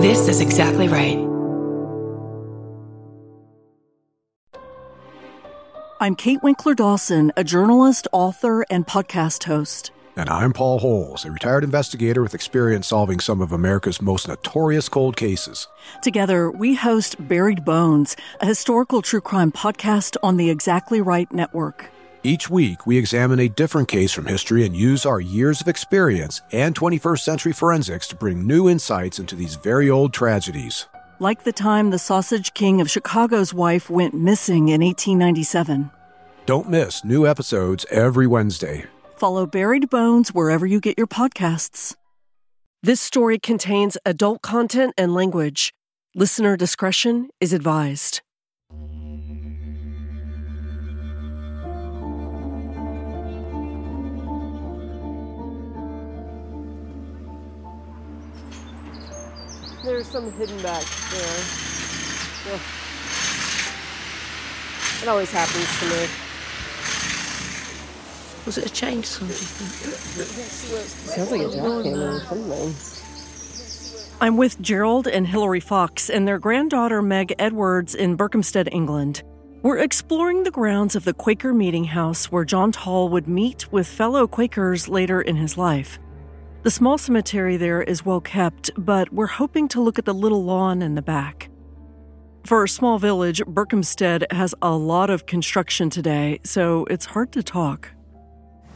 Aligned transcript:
This 0.00 0.28
is 0.28 0.40
exactly 0.40 0.88
right. 0.88 1.18
I'm 6.00 6.14
Kate 6.14 6.42
Winkler 6.42 6.74
Dawson, 6.74 7.32
a 7.36 7.44
journalist, 7.44 8.08
author, 8.10 8.64
and 8.70 8.86
podcast 8.86 9.44
host. 9.44 9.90
And 10.16 10.30
I'm 10.30 10.54
Paul 10.54 10.78
Holes, 10.78 11.26
a 11.26 11.30
retired 11.30 11.64
investigator 11.64 12.22
with 12.22 12.32
experience 12.34 12.86
solving 12.86 13.20
some 13.20 13.42
of 13.42 13.52
America's 13.52 14.00
most 14.00 14.26
notorious 14.26 14.88
cold 14.88 15.18
cases. 15.18 15.68
Together, 16.00 16.50
we 16.50 16.76
host 16.76 17.28
Buried 17.28 17.66
Bones, 17.66 18.16
a 18.40 18.46
historical 18.46 19.02
true 19.02 19.20
crime 19.20 19.52
podcast 19.52 20.16
on 20.22 20.38
the 20.38 20.48
Exactly 20.48 21.02
Right 21.02 21.30
Network. 21.30 21.90
Each 22.22 22.50
week, 22.50 22.86
we 22.86 22.98
examine 22.98 23.40
a 23.40 23.48
different 23.48 23.88
case 23.88 24.12
from 24.12 24.26
history 24.26 24.66
and 24.66 24.76
use 24.76 25.06
our 25.06 25.22
years 25.22 25.62
of 25.62 25.68
experience 25.68 26.42
and 26.52 26.74
21st 26.74 27.20
century 27.20 27.52
forensics 27.54 28.06
to 28.08 28.16
bring 28.16 28.46
new 28.46 28.68
insights 28.68 29.18
into 29.18 29.34
these 29.34 29.54
very 29.54 29.88
old 29.88 30.12
tragedies. 30.12 30.86
Like 31.18 31.44
the 31.44 31.52
time 31.52 31.88
the 31.88 31.98
Sausage 31.98 32.52
King 32.52 32.82
of 32.82 32.90
Chicago's 32.90 33.54
wife 33.54 33.88
went 33.88 34.12
missing 34.12 34.68
in 34.68 34.82
1897. 34.82 35.90
Don't 36.44 36.68
miss 36.68 37.04
new 37.04 37.26
episodes 37.26 37.86
every 37.90 38.26
Wednesday. 38.26 38.84
Follow 39.16 39.46
Buried 39.46 39.88
Bones 39.88 40.34
wherever 40.34 40.66
you 40.66 40.78
get 40.78 40.98
your 40.98 41.06
podcasts. 41.06 41.96
This 42.82 43.00
story 43.00 43.38
contains 43.38 43.96
adult 44.04 44.42
content 44.42 44.92
and 44.98 45.14
language. 45.14 45.72
Listener 46.14 46.58
discretion 46.58 47.30
is 47.40 47.54
advised. 47.54 48.20
There's 59.82 60.06
some 60.06 60.30
hidden 60.32 60.60
back 60.62 60.84
there. 61.10 61.38
Yeah. 62.46 62.58
It 65.02 65.08
always 65.08 65.30
happens 65.30 65.78
to 65.80 65.86
me. 65.86 66.06
Was 68.44 68.58
it 68.58 68.66
a 68.66 68.68
chainsaw, 68.68 69.20
do 69.20 69.26
you 69.26 69.32
think? 69.32 69.72
Sounds 71.08 71.30
like 71.30 71.40
a 71.40 71.44
jackhammer 71.44 72.16
or 72.16 72.20
something. 72.20 72.74
I'm 74.20 74.36
with 74.36 74.60
Gerald 74.60 75.06
and 75.06 75.26
Hilary 75.26 75.60
Fox 75.60 76.10
and 76.10 76.28
their 76.28 76.38
granddaughter 76.38 77.00
Meg 77.00 77.34
Edwards 77.38 77.94
in 77.94 78.18
Berkhamsted, 78.18 78.68
England. 78.72 79.22
We're 79.62 79.78
exploring 79.78 80.42
the 80.42 80.50
grounds 80.50 80.94
of 80.94 81.04
the 81.04 81.14
Quaker 81.14 81.54
Meeting 81.54 81.84
House 81.84 82.30
where 82.30 82.44
John 82.44 82.70
Tawell 82.72 83.08
would 83.08 83.28
meet 83.28 83.72
with 83.72 83.86
fellow 83.86 84.26
Quakers 84.26 84.88
later 84.88 85.22
in 85.22 85.36
his 85.36 85.56
life. 85.56 85.98
The 86.62 86.70
small 86.70 86.98
cemetery 86.98 87.56
there 87.56 87.80
is 87.80 88.04
well 88.04 88.20
kept, 88.20 88.70
but 88.76 89.10
we're 89.10 89.26
hoping 89.26 89.66
to 89.68 89.80
look 89.80 89.98
at 89.98 90.04
the 90.04 90.12
little 90.12 90.44
lawn 90.44 90.82
in 90.82 90.94
the 90.94 91.00
back. 91.00 91.48
For 92.44 92.62
a 92.62 92.68
small 92.68 92.98
village, 92.98 93.40
Berkhamsted 93.46 94.30
has 94.30 94.54
a 94.60 94.76
lot 94.76 95.08
of 95.08 95.24
construction 95.24 95.88
today, 95.88 96.38
so 96.44 96.84
it's 96.90 97.06
hard 97.06 97.32
to 97.32 97.42
talk. 97.42 97.88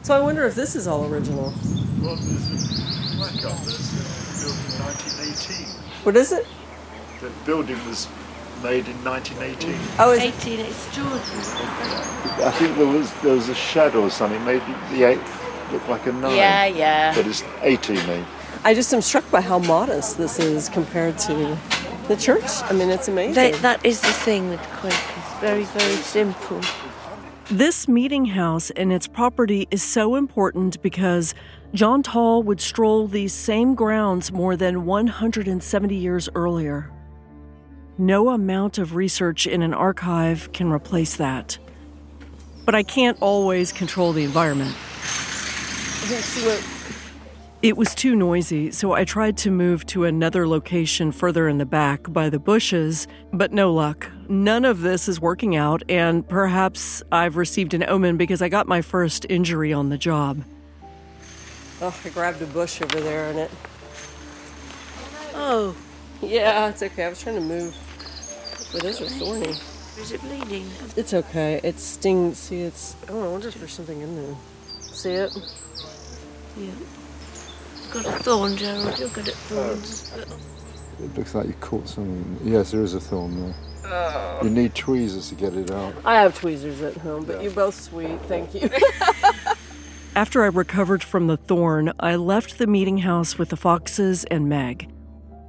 So 0.01 0.17
I 0.17 0.21
wonder 0.21 0.47
if 0.47 0.55
this 0.55 0.75
is 0.75 0.87
all 0.87 1.05
original. 1.05 1.53
Well, 2.01 2.17
there's 2.17 2.53
a 2.53 3.17
plaque 3.19 3.45
up 3.45 3.61
there 3.65 3.75
says 3.75 4.43
built 4.43 4.57
in 4.73 4.81
1918. 4.81 6.05
What 6.05 6.17
is 6.17 6.33
it? 6.33 6.47
The 7.21 7.31
building 7.45 7.77
was 7.87 8.09
made 8.63 8.89
in 8.89 9.05
1918. 9.05 9.79
Oh, 9.99 10.13
it's 10.13 10.25
18, 10.43 10.61
it's 10.61 10.97
George. 10.97 11.11
I 12.41 12.51
think 12.53 12.79
there 12.79 12.87
was 12.87 13.13
there 13.21 13.35
was 13.35 13.51
a 13.51 13.55
shed 13.55 13.95
or 13.95 14.09
something 14.09 14.43
maybe 14.47 14.75
the 14.91 15.05
eighth 15.05 15.44
look 15.75 15.89
like 15.89 16.07
a 16.07 16.13
nine. 16.13 16.37
Yeah, 16.37 16.67
yeah. 16.67 17.15
But 17.15 17.27
it's 17.27 17.43
18. 17.63 17.97
Eh? 17.97 18.25
I 18.65 18.75
just 18.75 18.95
am 18.95 19.03
struck 19.03 19.29
by 19.31 19.41
how 19.41 19.59
modest 19.59 20.17
this 20.17 20.39
is 20.39 20.69
compared 20.69 21.19
to 21.19 21.59
the 22.09 22.17
church. 22.17 22.45
I 22.63 22.73
mean, 22.73 22.91
it's 22.91 23.09
amazing. 23.09 23.35
They, 23.35 23.53
that 23.59 23.85
is 23.85 24.01
the 24.01 24.13
thing 24.13 24.49
with 24.49 24.61
Quakers. 24.61 25.41
Very, 25.41 25.65
very 25.65 25.97
simple. 25.97 26.61
This 27.51 27.89
meeting 27.89 28.25
house 28.25 28.71
and 28.71 28.93
its 28.93 29.07
property 29.07 29.69
is 29.71 29.83
so 29.83 30.15
important 30.15 30.81
because 30.81 31.35
John 31.75 32.03
Tawell 32.03 32.43
would 32.45 32.61
stroll 32.61 33.07
these 33.07 33.35
same 33.35 33.75
grounds 33.75 34.33
more 34.33 34.57
than 34.57 34.87
170 34.87 35.95
years 35.95 36.29
earlier. 36.35 36.91
No 37.99 38.31
amount 38.31 38.79
of 38.79 38.95
research 38.95 39.47
in 39.47 39.61
an 39.61 39.75
archive 39.75 40.53
can 40.53 40.71
replace 40.71 41.17
that. 41.17 41.59
But 42.65 42.75
I 42.75 42.83
can't 42.83 43.19
always 43.21 43.73
control 43.73 44.13
the 44.13 44.25
environment. 44.25 44.75
It 47.63 47.79
was 47.79 47.95
too 47.95 48.15
noisy, 48.15 48.71
so 48.73 48.93
I 48.93 49.05
tried 49.05 49.39
to 49.39 49.51
move 49.51 49.87
to 49.87 50.05
another 50.05 50.47
location 50.47 51.13
further 51.13 51.49
in 51.49 51.57
the 51.57 51.65
back 51.65 52.13
by 52.13 52.29
the 52.29 52.39
bushes, 52.39 53.09
but 53.33 53.53
no 53.53 53.73
luck. 53.73 54.11
None 54.29 54.67
of 54.67 54.83
this 54.83 55.09
is 55.09 55.19
working 55.19 55.57
out, 55.57 55.83
and 55.89 56.29
perhaps 56.29 57.03
I've 57.11 57.39
received 57.39 57.73
an 57.73 57.85
omen 57.89 58.19
because 58.19 58.43
I 58.43 58.51
got 58.51 58.69
my 58.69 58.83
first 58.83 59.25
injury 59.31 59.73
on 59.73 59.89
the 59.89 59.97
job. 59.97 60.45
Oh, 61.81 61.99
I 62.05 62.09
grabbed 62.11 62.43
a 62.43 62.47
bush 62.47 62.83
over 62.83 63.01
there 63.01 63.31
and 63.31 63.39
it. 63.39 63.51
Oh, 65.35 65.75
Yeah, 66.21 66.69
it's 66.69 66.83
okay. 66.83 67.05
I 67.05 67.09
was 67.09 67.23
trying 67.23 67.37
to 67.37 67.41
move. 67.41 67.75
But 68.75 68.83
those 68.83 69.01
are 69.01 69.07
thorny. 69.07 69.55
is 69.99 70.13
it 70.13 70.21
bleeding? 70.21 70.71
It's 70.97 71.15
okay. 71.15 71.61
It 71.65 71.81
stings. 71.81 72.37
See, 72.37 72.61
it's. 72.61 72.95
Oh, 73.09 73.25
I 73.25 73.29
wonder 73.33 73.49
if 73.49 73.55
there's 73.55 73.73
something 73.73 74.03
in 74.03 74.17
there. 74.17 74.37
See 74.81 75.13
it? 75.13 75.33
Yeah. 76.57 76.71
Got 77.93 78.07
a 78.07 78.13
thorn, 78.23 78.57
Gerald. 78.57 78.99
You're 78.99 79.09
good 79.09 79.29
at 79.29 79.35
thorns. 79.35 80.13
It 81.01 81.17
looks 81.17 81.35
like 81.35 81.47
you 81.47 81.55
caught 81.55 81.89
something. 81.89 82.39
Yes, 82.45 82.71
there 82.71 82.83
is 82.83 82.95
a 82.95 83.01
thorn 83.01 83.41
there. 83.41 83.55
Oh. 83.87 84.41
You 84.43 84.51
need 84.51 84.75
tweezers 84.75 85.29
to 85.29 85.35
get 85.35 85.55
it 85.55 85.71
out. 85.71 85.95
I 86.05 86.21
have 86.21 86.39
tweezers 86.39 86.81
at 86.83 86.97
home, 86.97 87.25
but 87.25 87.43
you're 87.43 87.53
both 87.53 87.79
sweet. 87.79 88.21
Thank 88.23 88.55
you. 88.55 88.71
After 90.17 90.45
I 90.45 90.47
recovered 90.47 91.03
from 91.03 91.27
the 91.27 91.37
thorn, 91.37 91.93
I 91.99 92.17
left 92.17 92.59
the 92.59 92.67
meeting 92.67 92.99
house 92.99 93.37
with 93.37 93.49
the 93.49 93.57
Foxes 93.57 94.25
and 94.25 94.49
Meg. 94.49 94.89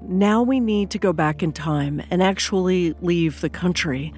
Now 0.02 0.42
we 0.42 0.60
need 0.60 0.90
to 0.92 1.00
go 1.00 1.14
back 1.14 1.44
in 1.44 1.52
time 1.54 2.02
and 2.10 2.22
actually 2.22 2.94
leave 3.02 3.42
the 3.42 3.50
country. 3.50 4.14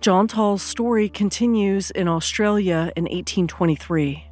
John 0.00 0.28
Tawell's 0.28 0.62
story 0.62 1.10
continues 1.10 1.90
in 1.90 2.08
Australia 2.08 2.90
in 2.96 3.04
1823. 3.04 4.29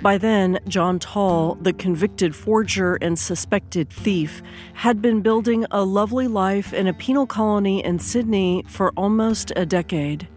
By 0.00 0.16
then, 0.16 0.60
John 0.68 1.00
Tawell, 1.00 1.56
the 1.56 1.72
convicted 1.72 2.34
forger 2.36 2.94
and 2.96 3.18
suspected 3.18 3.90
thief, 3.90 4.42
had 4.74 5.02
been 5.02 5.22
building 5.22 5.66
a 5.72 5.82
lovely 5.84 6.28
life 6.28 6.72
in 6.72 6.86
a 6.86 6.94
penal 6.94 7.26
colony 7.26 7.84
in 7.84 7.98
Sydney 7.98 8.64
for 8.68 8.92
almost 8.96 9.52
a 9.56 9.66
decade. 9.66 10.28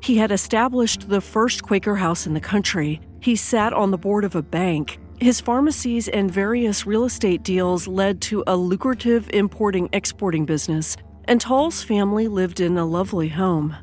He 0.00 0.18
had 0.18 0.30
established 0.30 1.08
the 1.08 1.20
first 1.20 1.64
Quaker 1.64 1.96
house 1.96 2.26
in 2.26 2.34
the 2.34 2.40
country. 2.40 3.00
He 3.20 3.34
sat 3.34 3.72
on 3.72 3.90
the 3.90 3.98
board 3.98 4.24
of 4.24 4.36
a 4.36 4.42
bank. 4.42 5.00
His 5.18 5.40
pharmacies 5.40 6.08
and 6.08 6.30
various 6.30 6.86
real 6.86 7.04
estate 7.04 7.42
deals 7.42 7.88
led 7.88 8.20
to 8.22 8.44
a 8.46 8.56
lucrative 8.56 9.28
importing 9.32 9.88
exporting 9.92 10.44
business, 10.44 10.96
and 11.24 11.40
Tawell's 11.40 11.82
family 11.82 12.28
lived 12.28 12.60
in 12.60 12.76
a 12.76 12.84
lovely 12.84 13.28
home. 13.28 13.74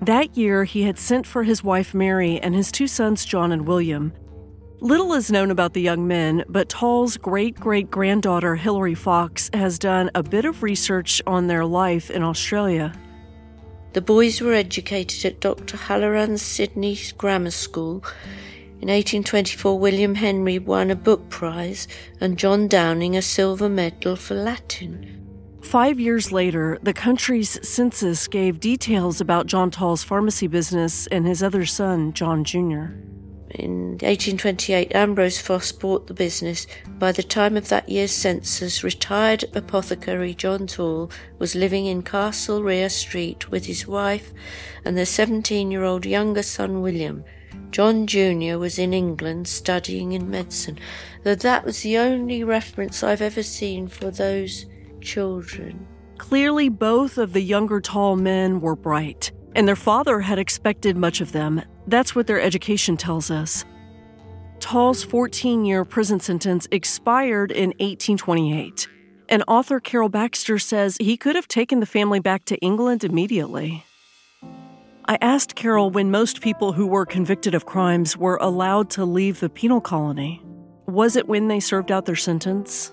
That 0.00 0.36
year, 0.36 0.64
he 0.64 0.82
had 0.82 0.98
sent 0.98 1.26
for 1.26 1.42
his 1.42 1.64
wife 1.64 1.94
Mary 1.94 2.38
and 2.40 2.54
his 2.54 2.70
two 2.70 2.86
sons 2.86 3.24
John 3.24 3.52
and 3.52 3.66
William. 3.66 4.12
Little 4.80 5.14
is 5.14 5.30
known 5.30 5.50
about 5.50 5.72
the 5.72 5.80
young 5.80 6.06
men, 6.06 6.44
but 6.48 6.68
Tawell's 6.68 7.16
great 7.16 7.58
great 7.58 7.90
granddaughter 7.90 8.56
Hilary 8.56 8.94
Fox 8.94 9.48
has 9.54 9.78
done 9.78 10.10
a 10.14 10.22
bit 10.22 10.44
of 10.44 10.62
research 10.62 11.22
on 11.26 11.46
their 11.46 11.64
life 11.64 12.10
in 12.10 12.22
Australia. 12.22 12.92
The 13.94 14.02
boys 14.02 14.42
were 14.42 14.52
educated 14.52 15.24
at 15.24 15.40
Dr. 15.40 15.78
Halloran's 15.78 16.42
Sydney 16.42 16.98
Grammar 17.16 17.50
School. 17.50 18.04
In 18.82 18.88
1824, 18.88 19.78
William 19.78 20.14
Henry 20.14 20.58
won 20.58 20.90
a 20.90 20.94
book 20.94 21.30
prize 21.30 21.88
and 22.20 22.38
John 22.38 22.68
Downing 22.68 23.16
a 23.16 23.22
silver 23.22 23.70
medal 23.70 24.14
for 24.14 24.34
Latin. 24.34 25.25
Five 25.66 25.98
years 25.98 26.30
later, 26.30 26.78
the 26.80 26.92
country's 26.92 27.58
census 27.68 28.28
gave 28.28 28.60
details 28.60 29.20
about 29.20 29.48
John 29.48 29.72
Tawell's 29.72 30.04
pharmacy 30.04 30.46
business 30.46 31.08
and 31.08 31.26
his 31.26 31.42
other 31.42 31.66
son, 31.66 32.12
John 32.12 32.44
Jr. 32.44 32.94
In 33.50 33.98
1828, 33.98 34.94
Ambrose 34.94 35.40
Foss 35.40 35.72
bought 35.72 36.06
the 36.06 36.14
business. 36.14 36.68
By 37.00 37.10
the 37.10 37.24
time 37.24 37.56
of 37.56 37.68
that 37.68 37.88
year's 37.88 38.12
census, 38.12 38.84
retired 38.84 39.44
apothecary 39.56 40.34
John 40.34 40.68
Tawell 40.68 41.10
was 41.40 41.56
living 41.56 41.86
in 41.86 42.04
Castlereagh 42.04 42.92
Street 42.92 43.50
with 43.50 43.66
his 43.66 43.88
wife 43.88 44.32
and 44.84 44.96
their 44.96 45.04
17 45.04 45.72
year 45.72 45.82
old 45.82 46.06
younger 46.06 46.44
son 46.44 46.80
William. 46.80 47.24
John 47.72 48.06
Jr. 48.06 48.56
was 48.56 48.78
in 48.78 48.94
England 48.94 49.48
studying 49.48 50.12
in 50.12 50.30
medicine, 50.30 50.78
though 51.24 51.34
that 51.34 51.64
was 51.64 51.82
the 51.82 51.98
only 51.98 52.44
reference 52.44 53.02
I've 53.02 53.20
ever 53.20 53.42
seen 53.42 53.88
for 53.88 54.12
those 54.12 54.66
children. 55.06 55.86
Clearly, 56.18 56.68
both 56.68 57.16
of 57.16 57.32
the 57.32 57.40
younger 57.40 57.80
Tawell 57.80 58.16
men 58.16 58.60
were 58.60 58.76
bright, 58.76 59.32
and 59.54 59.66
their 59.66 59.76
father 59.76 60.20
had 60.20 60.38
expected 60.38 60.96
much 60.96 61.20
of 61.20 61.32
them. 61.32 61.62
That's 61.86 62.14
what 62.14 62.26
their 62.26 62.40
education 62.40 62.96
tells 62.96 63.30
us. 63.30 63.64
Tawell's 64.58 65.04
14 65.04 65.64
year 65.64 65.84
prison 65.84 66.18
sentence 66.20 66.66
expired 66.70 67.52
in 67.52 67.70
1828, 67.78 68.88
and 69.28 69.44
author 69.46 69.78
Carol 69.78 70.08
Baxter 70.08 70.58
says 70.58 70.96
he 70.98 71.16
could 71.16 71.36
have 71.36 71.46
taken 71.46 71.80
the 71.80 71.86
family 71.86 72.20
back 72.20 72.44
to 72.46 72.56
England 72.58 73.04
immediately. 73.04 73.84
I 75.08 75.18
asked 75.20 75.54
Carol 75.54 75.90
when 75.90 76.10
most 76.10 76.40
people 76.40 76.72
who 76.72 76.86
were 76.86 77.06
convicted 77.06 77.54
of 77.54 77.64
crimes 77.64 78.16
were 78.16 78.38
allowed 78.40 78.90
to 78.90 79.04
leave 79.04 79.38
the 79.38 79.48
penal 79.48 79.80
colony. 79.80 80.42
Was 80.86 81.14
it 81.14 81.28
when 81.28 81.46
they 81.46 81.60
served 81.60 81.92
out 81.92 82.06
their 82.06 82.16
sentence? 82.16 82.92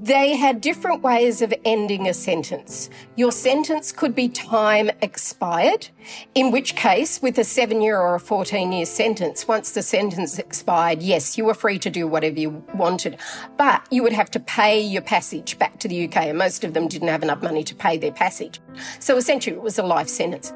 They 0.00 0.36
had 0.36 0.60
different 0.60 1.02
ways 1.02 1.42
of 1.42 1.52
ending 1.64 2.08
a 2.08 2.14
sentence. 2.14 2.88
Your 3.16 3.30
sentence 3.30 3.92
could 3.92 4.14
be 4.14 4.28
time 4.28 4.90
expired, 5.02 5.88
in 6.34 6.50
which 6.50 6.76
case, 6.76 7.20
with 7.20 7.38
a 7.38 7.44
seven 7.44 7.80
year 7.80 7.98
or 7.98 8.14
a 8.14 8.20
14 8.20 8.72
year 8.72 8.86
sentence, 8.86 9.46
once 9.46 9.72
the 9.72 9.82
sentence 9.82 10.38
expired, 10.38 11.02
yes, 11.02 11.36
you 11.36 11.44
were 11.44 11.54
free 11.54 11.78
to 11.78 11.90
do 11.90 12.06
whatever 12.06 12.38
you 12.38 12.64
wanted. 12.74 13.18
But 13.56 13.86
you 13.90 14.02
would 14.02 14.12
have 14.12 14.30
to 14.32 14.40
pay 14.40 14.80
your 14.80 15.02
passage 15.02 15.58
back 15.58 15.78
to 15.80 15.88
the 15.88 16.04
UK, 16.06 16.16
and 16.16 16.38
most 16.38 16.64
of 16.64 16.74
them 16.74 16.88
didn't 16.88 17.08
have 17.08 17.22
enough 17.22 17.42
money 17.42 17.64
to 17.64 17.74
pay 17.74 17.98
their 17.98 18.12
passage. 18.12 18.60
So 18.98 19.16
essentially, 19.16 19.56
it 19.56 19.62
was 19.62 19.78
a 19.78 19.82
life 19.82 20.08
sentence. 20.08 20.52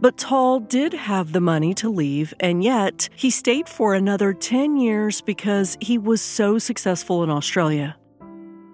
But 0.00 0.16
Tawell 0.16 0.60
did 0.60 0.92
have 0.92 1.32
the 1.32 1.40
money 1.40 1.74
to 1.74 1.88
leave, 1.88 2.32
and 2.38 2.62
yet 2.62 3.08
he 3.16 3.30
stayed 3.30 3.68
for 3.68 3.94
another 3.94 4.32
10 4.32 4.76
years 4.76 5.20
because 5.20 5.76
he 5.80 5.98
was 5.98 6.22
so 6.22 6.58
successful 6.58 7.24
in 7.24 7.30
Australia. 7.30 7.96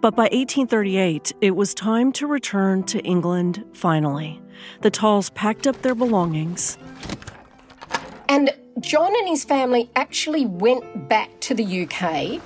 But 0.04 0.16
by 0.16 0.24
1838, 0.24 1.32
it 1.40 1.56
was 1.56 1.72
time 1.72 2.12
to 2.12 2.26
return 2.26 2.82
to 2.82 3.00
England 3.04 3.64
finally. 3.72 4.38
The 4.82 4.90
Tawells 4.90 5.32
packed 5.32 5.66
up 5.66 5.80
their 5.80 5.94
belongings. 5.94 6.76
And 8.28 8.50
John 8.80 9.16
and 9.16 9.26
his 9.26 9.44
family 9.46 9.88
actually 9.96 10.44
went 10.44 11.08
back 11.08 11.30
to 11.40 11.54
the 11.54 11.64
UK. 11.64 12.38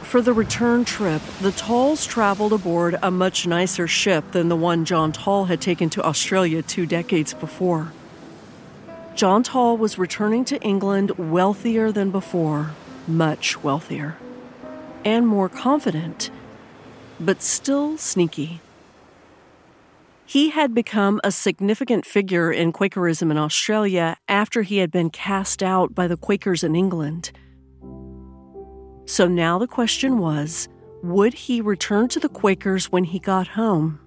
For 0.00 0.22
the 0.22 0.32
return 0.32 0.86
trip, 0.86 1.20
the 1.42 1.52
Tawells 1.52 2.08
traveled 2.08 2.54
aboard 2.54 2.96
a 3.02 3.10
much 3.10 3.46
nicer 3.46 3.86
ship 3.86 4.30
than 4.30 4.48
the 4.48 4.56
one 4.56 4.86
John 4.86 5.12
Tawell 5.12 5.44
had 5.44 5.60
taken 5.60 5.90
to 5.90 6.02
Australia 6.02 6.62
two 6.62 6.86
decades 6.86 7.34
before. 7.34 7.92
John 9.14 9.42
Tawell 9.42 9.76
was 9.76 9.98
returning 9.98 10.46
to 10.46 10.58
England 10.62 11.10
wealthier 11.18 11.92
than 11.92 12.10
before, 12.10 12.70
much 13.06 13.62
wealthier 13.62 14.16
and 15.04 15.26
more 15.26 15.48
confident, 15.48 16.30
but 17.18 17.42
still 17.42 17.96
sneaky. 17.98 18.60
He 20.26 20.50
had 20.50 20.74
become 20.74 21.20
a 21.24 21.32
significant 21.32 22.06
figure 22.06 22.52
in 22.52 22.70
Quakerism 22.72 23.30
in 23.32 23.36
Australia 23.36 24.16
after 24.28 24.62
he 24.62 24.78
had 24.78 24.92
been 24.92 25.10
cast 25.10 25.62
out 25.62 25.92
by 25.92 26.06
the 26.06 26.16
Quakers 26.16 26.62
in 26.62 26.76
England. 26.76 27.32
So 29.06 29.26
now 29.26 29.58
the 29.58 29.66
question 29.66 30.18
was 30.18 30.68
would 31.02 31.34
he 31.34 31.60
return 31.60 32.06
to 32.08 32.20
the 32.20 32.28
Quakers 32.28 32.92
when 32.92 33.04
he 33.04 33.18
got 33.18 33.48
home? 33.48 33.98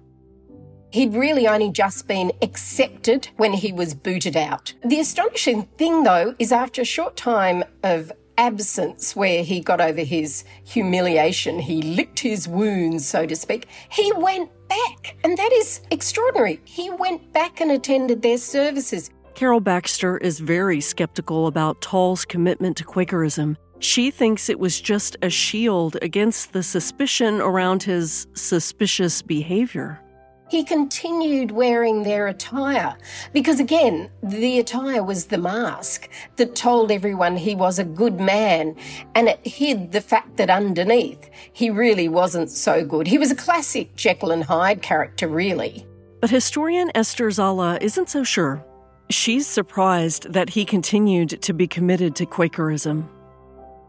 He'd 0.92 1.12
really 1.12 1.48
only 1.48 1.70
just 1.70 2.06
been 2.06 2.32
accepted 2.40 3.28
when 3.36 3.52
he 3.52 3.72
was 3.72 3.94
booted 3.94 4.36
out. 4.36 4.72
The 4.84 5.00
astonishing 5.00 5.64
thing, 5.76 6.04
though, 6.04 6.36
is 6.38 6.52
after 6.52 6.82
a 6.82 6.84
short 6.86 7.16
time 7.16 7.64
of 7.82 8.12
absence 8.38 9.14
where 9.14 9.42
he 9.42 9.60
got 9.60 9.80
over 9.80 10.02
his 10.02 10.44
humiliation, 10.64 11.58
he 11.58 11.82
licked 11.82 12.18
his 12.18 12.48
wounds, 12.48 13.06
so 13.06 13.26
to 13.26 13.36
speak, 13.36 13.66
he 13.90 14.12
went 14.12 14.50
back. 14.68 15.16
And 15.24 15.36
that 15.36 15.52
is 15.52 15.80
extraordinary. 15.90 16.60
He 16.64 16.90
went 16.90 17.32
back 17.32 17.60
and 17.60 17.70
attended 17.70 18.22
their 18.22 18.38
services. 18.38 19.10
Carol 19.34 19.60
Baxter 19.60 20.16
is 20.18 20.38
very 20.38 20.80
skeptical 20.80 21.46
about 21.46 21.80
Tawell's 21.80 22.24
commitment 22.24 22.76
to 22.76 22.84
Quakerism. 22.84 23.56
She 23.80 24.10
thinks 24.10 24.48
it 24.48 24.60
was 24.60 24.80
just 24.80 25.16
a 25.22 25.28
shield 25.28 25.96
against 26.00 26.52
the 26.52 26.62
suspicion 26.62 27.40
around 27.40 27.82
his 27.82 28.26
suspicious 28.34 29.20
behavior 29.20 30.00
he 30.48 30.62
continued 30.62 31.50
wearing 31.50 32.02
their 32.02 32.26
attire 32.26 32.96
because, 33.32 33.60
again, 33.60 34.10
the 34.22 34.58
attire 34.58 35.02
was 35.02 35.26
the 35.26 35.38
mask 35.38 36.08
that 36.36 36.54
told 36.54 36.90
everyone 36.90 37.36
he 37.36 37.54
was 37.54 37.78
a 37.78 37.84
good 37.84 38.20
man 38.20 38.76
and 39.14 39.28
it 39.28 39.44
hid 39.46 39.92
the 39.92 40.00
fact 40.00 40.36
that 40.36 40.50
underneath 40.50 41.30
he 41.52 41.70
really 41.70 42.08
wasn't 42.08 42.50
so 42.50 42.84
good. 42.84 43.06
He 43.06 43.18
was 43.18 43.30
a 43.30 43.36
classic 43.36 43.96
Jekyll 43.96 44.30
and 44.30 44.44
Hyde 44.44 44.82
character, 44.82 45.28
really. 45.28 45.86
But 46.20 46.30
historian 46.30 46.90
Esther 46.94 47.30
Sahle 47.30 47.78
isn't 47.82 48.08
so 48.08 48.24
sure. 48.24 48.64
She's 49.10 49.46
surprised 49.46 50.32
that 50.32 50.48
he 50.50 50.64
continued 50.64 51.42
to 51.42 51.52
be 51.52 51.66
committed 51.66 52.16
to 52.16 52.26
Quakerism. 52.26 53.08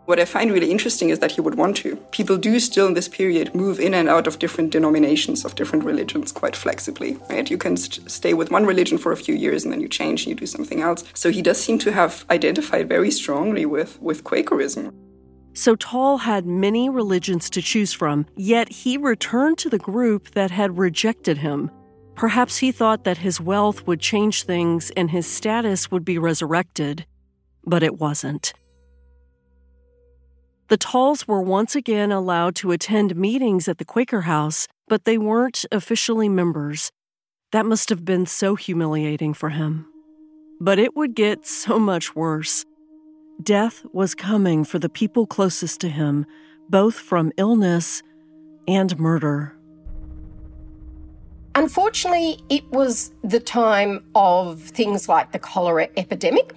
What 0.05 0.19
I 0.19 0.25
find 0.25 0.51
really 0.51 0.69
interesting 0.69 1.09
is 1.09 1.17
that 1.19 1.31
he 1.31 1.41
would 1.41 1.55
want 1.55 1.77
to. 1.77 1.95
People 2.11 2.37
do 2.37 2.59
still 2.59 2.85
in 2.85 2.93
this 2.93 3.07
period 3.07 3.55
move 3.55 3.79
in 3.79 3.95
and 3.95 4.07
out 4.07 4.27
of 4.27 4.37
different 4.37 4.69
denominations 4.71 5.43
of 5.43 5.55
different 5.55 5.83
religions 5.83 6.31
quite 6.31 6.55
flexibly, 6.55 7.17
right? 7.27 7.49
You 7.49 7.57
can 7.57 7.75
st- 7.75 8.11
stay 8.11 8.35
with 8.35 8.51
one 8.51 8.67
religion 8.67 8.99
for 8.99 9.11
a 9.11 9.17
few 9.17 9.33
years 9.33 9.63
and 9.63 9.73
then 9.73 9.81
you 9.81 9.87
change 9.87 10.21
and 10.21 10.29
you 10.29 10.35
do 10.35 10.45
something 10.45 10.81
else. 10.81 11.03
So 11.15 11.31
he 11.31 11.41
does 11.41 11.59
seem 11.59 11.79
to 11.79 11.91
have 11.91 12.23
identified 12.29 12.87
very 12.87 13.09
strongly 13.09 13.65
with, 13.65 13.99
with 13.99 14.23
Quakerism. 14.23 14.93
So 15.53 15.75
Tawell 15.75 16.19
had 16.19 16.45
many 16.45 16.87
religions 16.87 17.49
to 17.49 17.61
choose 17.61 17.91
from, 17.91 18.27
yet 18.35 18.69
he 18.69 18.97
returned 18.97 19.57
to 19.59 19.69
the 19.69 19.79
group 19.79 20.31
that 20.31 20.51
had 20.51 20.77
rejected 20.77 21.39
him. 21.39 21.71
Perhaps 22.13 22.57
he 22.57 22.71
thought 22.71 23.05
that 23.05 23.17
his 23.17 23.41
wealth 23.41 23.87
would 23.87 24.01
change 24.01 24.43
things 24.43 24.91
and 24.91 25.09
his 25.09 25.25
status 25.25 25.89
would 25.89 26.05
be 26.05 26.19
resurrected, 26.19 27.07
but 27.65 27.81
it 27.81 27.99
wasn't. 27.99 28.53
The 30.67 30.79
Tawells 30.79 31.27
were 31.27 31.43
once 31.43 31.75
again 31.75 32.11
allowed 32.11 32.55
to 32.55 32.71
attend 32.71 33.15
meetings 33.15 33.67
at 33.67 33.77
the 33.77 33.85
Quaker 33.85 34.21
House, 34.21 34.67
but 34.87 35.05
they 35.05 35.15
weren't 35.15 35.63
officially 35.71 36.27
members. 36.27 36.91
That 37.51 37.67
must 37.67 37.89
have 37.89 38.03
been 38.03 38.25
so 38.25 38.55
humiliating 38.55 39.35
for 39.35 39.49
him. 39.49 39.85
But 40.59 40.79
it 40.79 40.95
would 40.95 41.13
get 41.13 41.45
so 41.45 41.77
much 41.77 42.15
worse. 42.15 42.65
Death 43.43 43.85
was 43.93 44.15
coming 44.15 44.63
for 44.63 44.79
the 44.79 44.89
people 44.89 45.27
closest 45.27 45.81
to 45.81 45.89
him, 45.89 46.25
both 46.67 46.95
from 46.95 47.31
illness 47.37 48.01
and 48.67 48.97
murder. 48.97 49.55
Unfortunately, 51.53 52.39
it 52.49 52.67
was 52.71 53.13
the 53.23 53.39
time 53.39 54.03
of 54.15 54.61
things 54.61 55.07
like 55.07 55.31
the 55.31 55.39
cholera 55.39 55.89
epidemic 55.95 56.53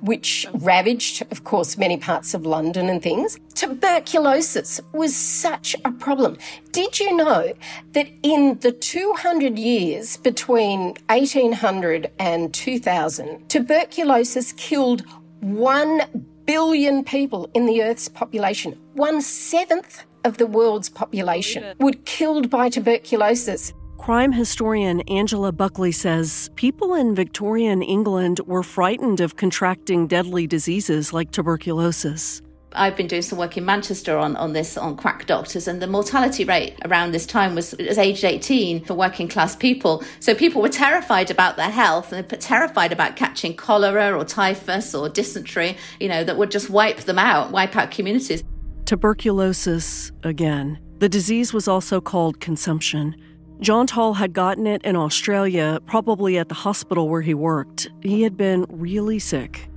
which 0.00 0.46
ravaged, 0.54 1.22
of 1.30 1.44
course, 1.44 1.76
many 1.76 1.96
parts 1.96 2.34
of 2.34 2.46
London 2.46 2.88
and 2.88 3.02
things. 3.02 3.38
Tuberculosis 3.54 4.80
was 4.92 5.14
such 5.14 5.76
a 5.84 5.92
problem. 5.92 6.36
Did 6.72 6.98
you 6.98 7.16
know 7.16 7.52
that 7.92 8.08
in 8.22 8.58
the 8.60 8.72
200 8.72 9.58
years 9.58 10.16
between 10.16 10.94
1800 11.08 12.10
and 12.18 12.52
2000, 12.54 13.48
tuberculosis 13.48 14.52
killed 14.52 15.04
1 15.40 16.26
billion 16.46 17.04
people 17.04 17.50
in 17.54 17.66
the 17.66 17.82
Earth's 17.82 18.08
population? 18.08 18.78
One 18.94 19.20
seventh 19.22 20.04
of 20.24 20.38
the 20.38 20.46
world's 20.46 20.88
population 20.88 21.74
were 21.78 21.94
killed 22.04 22.50
by 22.50 22.68
tuberculosis. 22.68 23.72
Crime 24.00 24.32
historian 24.32 25.02
Angela 25.02 25.52
Buckley 25.52 25.92
says 25.92 26.48
people 26.54 26.94
in 26.94 27.14
Victorian 27.14 27.82
England 27.82 28.40
were 28.46 28.62
frightened 28.62 29.20
of 29.20 29.36
contracting 29.36 30.06
deadly 30.06 30.46
diseases 30.46 31.12
like 31.12 31.30
tuberculosis. 31.32 32.40
I've 32.72 32.96
been 32.96 33.08
doing 33.08 33.20
some 33.20 33.38
work 33.38 33.58
in 33.58 33.66
Manchester 33.66 34.16
on, 34.16 34.36
on 34.36 34.54
this, 34.54 34.78
on 34.78 34.96
quack 34.96 35.26
doctors, 35.26 35.68
and 35.68 35.82
the 35.82 35.86
mortality 35.86 36.44
rate 36.44 36.78
around 36.86 37.12
this 37.12 37.26
time 37.26 37.54
was, 37.54 37.74
was 37.78 37.98
aged 37.98 38.24
18 38.24 38.86
for 38.86 38.94
working 38.94 39.28
class 39.28 39.54
people. 39.54 40.02
So 40.18 40.34
people 40.34 40.62
were 40.62 40.70
terrified 40.70 41.30
about 41.30 41.56
their 41.56 41.70
health 41.70 42.10
and 42.10 42.26
terrified 42.40 42.92
about 42.92 43.16
catching 43.16 43.54
cholera 43.54 44.18
or 44.18 44.24
typhus 44.24 44.94
or 44.94 45.10
dysentery, 45.10 45.76
you 46.00 46.08
know, 46.08 46.24
that 46.24 46.38
would 46.38 46.50
just 46.50 46.70
wipe 46.70 47.00
them 47.00 47.18
out, 47.18 47.50
wipe 47.50 47.76
out 47.76 47.90
communities. 47.90 48.42
Tuberculosis, 48.86 50.10
again. 50.22 50.78
The 51.00 51.08
disease 51.08 51.52
was 51.52 51.68
also 51.68 52.00
called 52.00 52.40
consumption. 52.40 53.14
John 53.60 53.86
Tawell 53.86 54.14
had 54.14 54.32
gotten 54.32 54.66
it 54.66 54.82
in 54.84 54.96
Australia, 54.96 55.80
probably 55.84 56.38
at 56.38 56.48
the 56.48 56.54
hospital 56.54 57.10
where 57.10 57.20
he 57.20 57.34
worked. 57.34 57.90
He 58.00 58.22
had 58.22 58.34
been 58.34 58.64
really 58.70 59.18
sick. 59.18 59.68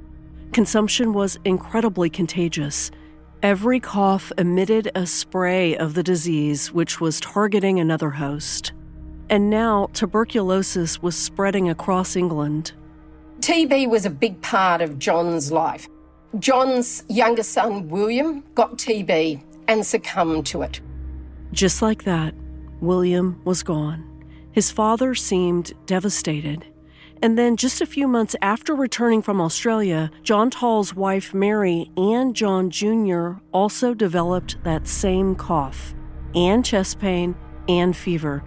Consumption 0.53 1.11
was 1.11 1.37
incredibly 1.43 2.09
contagious. 2.09 2.91
Every 3.41 3.81
cough 3.81 4.31
emitted 4.37 4.89
a 4.95 5.05
spray 5.05 5.75
of 5.75 5.95
the 5.95 6.03
disease, 6.03 6.71
which 6.71 7.01
was 7.01 7.19
targeting 7.19 7.77
another 7.77 8.09
host. 8.09 8.71
And 9.29 9.49
now 9.49 9.89
tuberculosis 9.91 11.01
was 11.01 11.17
spreading 11.17 11.67
across 11.67 12.15
England. 12.15 12.71
TB 13.39 13.89
was 13.89 14.05
a 14.05 14.09
big 14.09 14.41
part 14.41 14.81
of 14.81 14.97
John's 14.97 15.51
life. 15.51 15.89
John's 16.39 17.03
younger 17.09 17.43
son, 17.43 17.89
William, 17.89 18.45
got 18.55 18.77
TB 18.77 19.43
and 19.67 19.85
succumbed 19.85 20.45
to 20.45 20.61
it. 20.61 20.79
Just 21.51 21.81
like 21.81 22.03
that, 22.03 22.33
William 22.83 23.39
was 23.45 23.63
gone. 23.63 24.03
His 24.51 24.69
father 24.69 25.15
seemed 25.15 25.71
devastated. 25.85 26.65
And 27.21 27.37
then, 27.37 27.55
just 27.55 27.79
a 27.79 27.85
few 27.85 28.09
months 28.09 28.35
after 28.41 28.75
returning 28.75 29.21
from 29.21 29.39
Australia, 29.39 30.11
John 30.21 30.49
Tawell's 30.49 30.93
wife 30.93 31.33
Mary 31.33 31.89
and 31.95 32.35
John 32.35 32.69
Jr. 32.69 33.35
also 33.53 33.93
developed 33.93 34.61
that 34.65 34.89
same 34.89 35.33
cough, 35.33 35.95
and 36.35 36.65
chest 36.65 36.99
pain, 36.99 37.35
and 37.69 37.95
fever. 37.95 38.43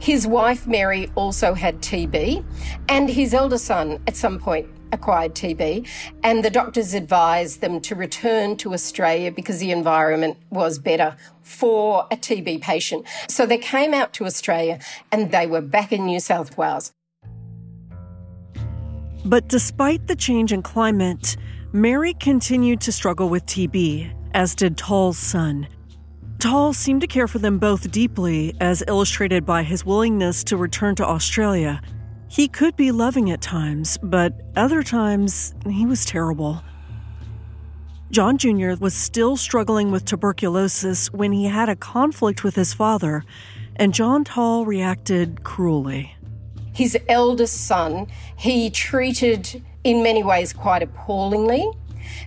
His 0.00 0.26
wife 0.26 0.66
Mary 0.66 1.08
also 1.14 1.54
had 1.54 1.80
TB, 1.80 2.44
and 2.88 3.08
his 3.08 3.32
elder 3.32 3.58
son 3.58 4.02
at 4.08 4.16
some 4.16 4.40
point 4.40 4.68
acquired 4.92 5.34
TB, 5.34 5.86
and 6.24 6.44
the 6.44 6.50
doctors 6.50 6.94
advised 6.94 7.60
them 7.60 7.80
to 7.82 7.94
return 7.94 8.56
to 8.56 8.72
Australia 8.72 9.30
because 9.30 9.60
the 9.60 9.70
environment 9.70 10.36
was 10.50 10.78
better 10.78 11.16
for 11.48 12.06
a 12.10 12.16
TB 12.16 12.60
patient. 12.60 13.06
So 13.28 13.46
they 13.46 13.58
came 13.58 13.94
out 13.94 14.12
to 14.14 14.26
Australia 14.26 14.78
and 15.10 15.32
they 15.32 15.46
were 15.46 15.62
back 15.62 15.92
in 15.92 16.04
New 16.04 16.20
South 16.20 16.56
Wales. 16.58 16.92
But 19.24 19.48
despite 19.48 20.06
the 20.06 20.16
change 20.16 20.52
in 20.52 20.62
climate, 20.62 21.36
Mary 21.72 22.14
continued 22.14 22.80
to 22.82 22.92
struggle 22.92 23.28
with 23.28 23.44
TB, 23.46 24.12
as 24.34 24.54
did 24.54 24.76
Tawell's 24.76 25.18
son. 25.18 25.66
Tawell 26.38 26.72
seemed 26.72 27.00
to 27.00 27.06
care 27.06 27.26
for 27.26 27.38
them 27.38 27.58
both 27.58 27.90
deeply, 27.90 28.54
as 28.60 28.84
illustrated 28.86 29.44
by 29.44 29.64
his 29.64 29.84
willingness 29.84 30.44
to 30.44 30.56
return 30.56 30.94
to 30.96 31.04
Australia. 31.04 31.80
He 32.28 32.46
could 32.46 32.76
be 32.76 32.92
loving 32.92 33.30
at 33.30 33.40
times, 33.40 33.98
but 34.02 34.34
other 34.54 34.82
times 34.82 35.54
he 35.68 35.84
was 35.84 36.04
terrible. 36.04 36.62
John 38.10 38.38
Jr. 38.38 38.72
was 38.80 38.94
still 38.94 39.36
struggling 39.36 39.90
with 39.90 40.06
tuberculosis 40.06 41.12
when 41.12 41.30
he 41.30 41.44
had 41.44 41.68
a 41.68 41.76
conflict 41.76 42.42
with 42.42 42.54
his 42.54 42.72
father, 42.72 43.22
and 43.76 43.92
John 43.92 44.24
Tawell 44.24 44.64
reacted 44.64 45.44
cruelly. 45.44 46.16
His 46.72 46.96
eldest 47.08 47.66
son, 47.66 48.06
he 48.36 48.70
treated 48.70 49.62
in 49.84 50.02
many 50.02 50.22
ways 50.22 50.54
quite 50.54 50.82
appallingly. 50.82 51.70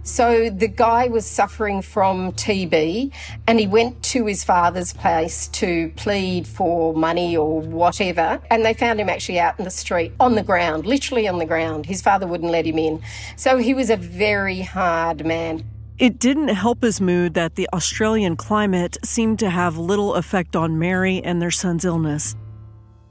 So 0.04 0.50
the 0.50 0.68
guy 0.68 1.08
was 1.08 1.26
suffering 1.26 1.82
from 1.82 2.32
TB 2.34 3.12
and 3.48 3.60
he 3.60 3.68
went 3.68 4.02
to 4.04 4.26
his 4.26 4.44
father's 4.44 4.94
place 4.94 5.48
to 5.50 5.92
plead 5.96 6.48
for 6.48 6.94
money 6.94 7.36
or 7.38 7.62
whatever. 7.62 8.42
And 8.50 8.66
they 8.66 8.74
found 8.74 9.00
him 9.00 9.10
actually 9.10 9.40
out 9.40 9.58
in 9.60 9.66
the 9.66 9.72
street 9.72 10.14
on 10.20 10.36
the 10.36 10.44
ground, 10.44 10.86
literally 10.86 11.28
on 11.28 11.38
the 11.40 11.46
ground. 11.46 11.86
His 11.86 12.02
father 12.02 12.28
wouldn't 12.28 12.52
let 12.52 12.66
him 12.66 12.78
in. 12.78 13.02
So 13.36 13.58
he 13.58 13.74
was 13.74 13.90
a 13.90 13.98
very 13.98 14.62
hard 14.62 15.26
man. 15.26 15.64
It 15.98 16.18
didn't 16.18 16.48
help 16.48 16.82
his 16.82 17.00
mood 17.00 17.36
that 17.36 17.56
the 17.56 17.70
Australian 17.74 18.36
climate 18.36 18.98
seemed 19.04 19.38
to 19.40 19.50
have 19.52 19.78
little 19.78 20.16
effect 20.16 20.56
on 20.56 20.80
Mary 20.80 21.22
and 21.24 21.40
their 21.40 21.52
son's 21.52 21.86
illness. 21.86 22.36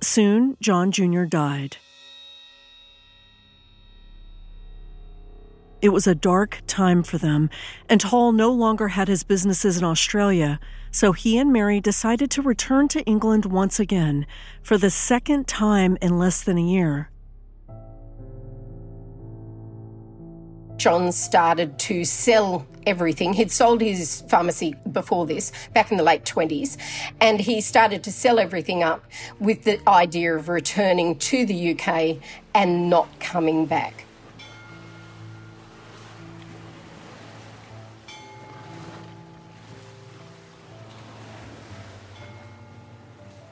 Soon, 0.03 0.57
John 0.61 0.91
Jr. 0.91 1.25
died. 1.25 1.77
It 5.83 5.91
was 5.91 6.07
a 6.07 6.15
dark 6.15 6.61
time 6.67 7.03
for 7.03 7.17
them, 7.17 7.49
and 7.89 8.01
Tawell 8.01 8.33
no 8.33 8.53
longer 8.53 8.89
had 8.89 9.09
his 9.09 9.23
businesses 9.23 9.79
in 9.79 9.85
Australia, 9.85 10.61
so 10.91 11.13
he 11.13 11.39
and 11.39 11.51
Mary 11.53 11.81
decided 11.81 12.31
to 12.33 12.43
return 12.43 12.87
to 12.89 13.03
England 13.05 13.47
once 13.47 13.81
again, 13.81 14.27
for 14.63 14.77
the 14.77 14.91
second 14.91 15.49
time 15.49 15.97
in 16.03 16.19
less 16.19 16.43
than 16.43 16.59
a 16.59 16.63
year. 16.63 17.09
John 20.77 21.13
started 21.13 21.79
to 21.81 22.05
sell 22.05 22.67
everything. 22.87 23.33
He'd 23.33 23.51
sold 23.51 23.81
his 23.81 24.23
pharmacy 24.29 24.75
before 24.93 25.25
this, 25.25 25.51
back 25.73 25.91
in 25.91 25.97
the 25.97 26.03
late 26.03 26.25
20s, 26.25 26.77
and 27.23 27.41
he 27.41 27.63
started 27.63 28.05
to 28.05 28.13
sell 28.13 28.39
everything 28.39 28.83
up 28.83 29.05
with 29.39 29.65
the 29.65 29.81
idea 29.89 30.37
of 30.37 30.51
returning 30.51 31.17
to 31.17 31.47
the 31.47 31.73
UK 31.73 32.19
and 32.55 32.91
not 32.91 33.09
coming 33.19 33.65
back. 33.65 34.05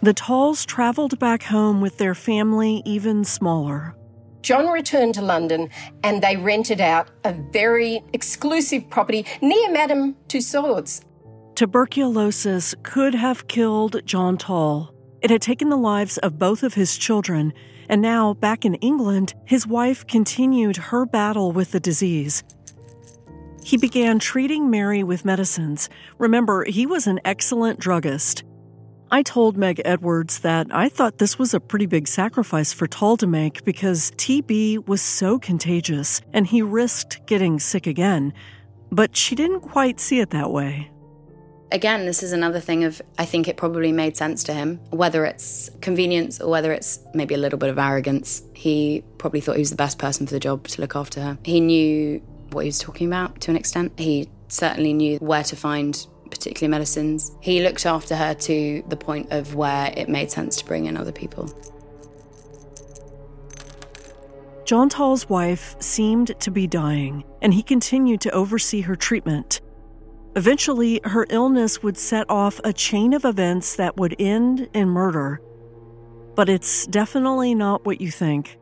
The 0.01 0.15
Tawells 0.15 0.65
traveled 0.65 1.19
back 1.19 1.43
home 1.43 1.81
with 1.81 1.99
their 1.99 2.15
family 2.15 2.83
even 2.85 3.25
smaller. 3.25 3.97
John 4.43 4.69
returned 4.69 5.15
to 5.15 5.23
London 5.23 5.69
and 6.05 6.23
they 6.23 6.37
rented 6.37 6.81
out 6.81 7.09
a 7.25 7.33
very 7.53 8.05
exclusive 8.13 8.89
property 8.89 9.27
near 9.43 9.73
Madame 9.73 10.15
Tussauds. 10.29 11.03
Tuberculosis 11.57 12.77
could 12.85 13.17
have 13.17 13.49
killed 13.49 14.01
John 14.05 14.39
Tawell. 14.39 14.95
It 15.21 15.31
had 15.31 15.43
taken 15.43 15.69
the 15.69 15.77
lives 15.77 16.17
of 16.19 16.39
both 16.39 16.63
of 16.63 16.75
his 16.75 16.97
children, 16.97 17.53
and 17.89 18.01
now, 18.01 18.35
back 18.35 18.65
in 18.65 18.75
England, 18.77 19.35
his 19.45 19.67
wife 19.67 20.07
continued 20.07 20.77
her 20.77 21.05
battle 21.05 21.51
with 21.51 21.73
the 21.73 21.81
disease. 21.81 22.45
He 23.65 23.77
began 23.77 24.21
treating 24.21 24.71
Mary 24.71 25.03
with 25.03 25.25
medicines. 25.25 25.91
Remember, 26.19 26.65
he 26.65 26.87
was 26.87 27.09
an 27.09 27.19
excellent 27.25 27.81
druggist. 27.81 28.45
I 29.11 29.23
told 29.23 29.57
Meg 29.57 29.81
Edwards 29.87 30.41
that 30.41 30.67
I 30.71 30.91
thought 30.91 31.17
this 31.17 31.39
was 31.39 31.55
a 31.55 31.61
pretty 31.61 31.87
big 31.87 32.07
sacrifice 32.07 32.75
for 32.75 32.87
Tawell 32.87 33.17
to 33.19 33.27
make 33.27 33.65
because 33.65 34.11
TB 34.13 34.87
was 34.87 35.01
so 35.01 35.39
contagious 35.39 36.21
and 36.35 36.47
he 36.47 36.61
risked 36.61 37.27
getting 37.27 37.59
sick 37.59 37.87
again. 37.87 38.35
But 38.93 39.17
she 39.17 39.35
didn't 39.35 39.61
quite 39.61 39.99
see 39.99 40.21
it 40.21 40.31
that 40.31 40.51
way. 40.51 40.91
Again, 41.73 42.05
this 42.05 42.23
is 42.23 42.33
another 42.33 42.61
thing 42.61 42.85
of 42.85 43.01
I 43.19 43.25
think 43.25 43.49
it 43.49 43.57
probably 43.57 43.93
made 43.93 44.17
sense 44.17 44.45
to 44.45 44.53
him, 44.53 44.79
whether 44.91 45.25
it's 45.25 45.71
convenience 45.81 46.39
or 46.41 46.51
whether 46.51 46.71
it's 46.71 47.01
maybe 47.15 47.35
a 47.35 47.39
little 47.39 47.59
bit 47.59 47.71
of 47.71 47.79
arrogance. 47.79 48.43
He 48.53 49.05
probably 49.17 49.41
thought 49.41 49.57
he 49.57 49.63
was 49.63 49.71
the 49.71 49.77
best 49.77 49.99
person 49.99 50.27
for 50.27 50.35
the 50.35 50.41
job 50.41 50.69
to 50.69 50.81
look 50.83 50.95
after 50.95 51.23
her. 51.23 51.39
He 51.45 51.61
knew 51.61 52.21
what 52.51 52.65
he 52.65 52.69
was 52.69 52.79
talking 52.79 53.07
about 53.07 53.41
to 53.43 53.51
an 53.51 53.57
extent. 53.57 53.93
He 53.99 54.29
certainly 54.49 54.93
knew 54.93 55.17
where 55.19 55.45
to 55.45 55.57
find 55.57 56.07
particularly 56.31 56.71
medicines. 56.71 57.33
He 57.41 57.63
looked 57.63 57.87
after 57.87 58.17
her 58.17 58.35
to 58.35 58.85
the 58.89 58.97
point 58.97 59.33
of 59.33 59.55
where 59.55 59.93
it 59.97 60.09
made 60.09 60.31
sense 60.31 60.57
to 60.57 60.65
bring 60.65 60.87
in 60.87 60.97
other 60.97 61.13
people. 61.13 61.51
John 64.65 64.91
Tawell's 64.91 65.29
wife 65.31 65.77
seemed 65.81 66.39
to 66.41 66.51
be 66.51 66.67
dying, 66.67 67.25
and 67.41 67.55
he 67.55 67.63
continued 67.63 68.21
to 68.21 68.31
oversee 68.33 68.83
her 68.83 68.97
treatment. 68.97 69.63
Eventually, 70.37 71.01
her 71.05 71.27
illness 71.31 71.83
would 71.83 71.97
set 71.97 72.29
off 72.29 72.61
a 72.63 72.73
chain 72.73 73.15
of 73.15 73.25
events 73.25 73.77
that 73.77 73.97
would 73.97 74.15
end 74.19 74.69
in 74.75 74.89
murder. 74.89 75.41
But 76.35 76.49
it's 76.49 76.87
definitely 76.87 77.55
not 77.55 77.87
what 77.87 78.01
you 78.01 78.11
think. 78.11 78.59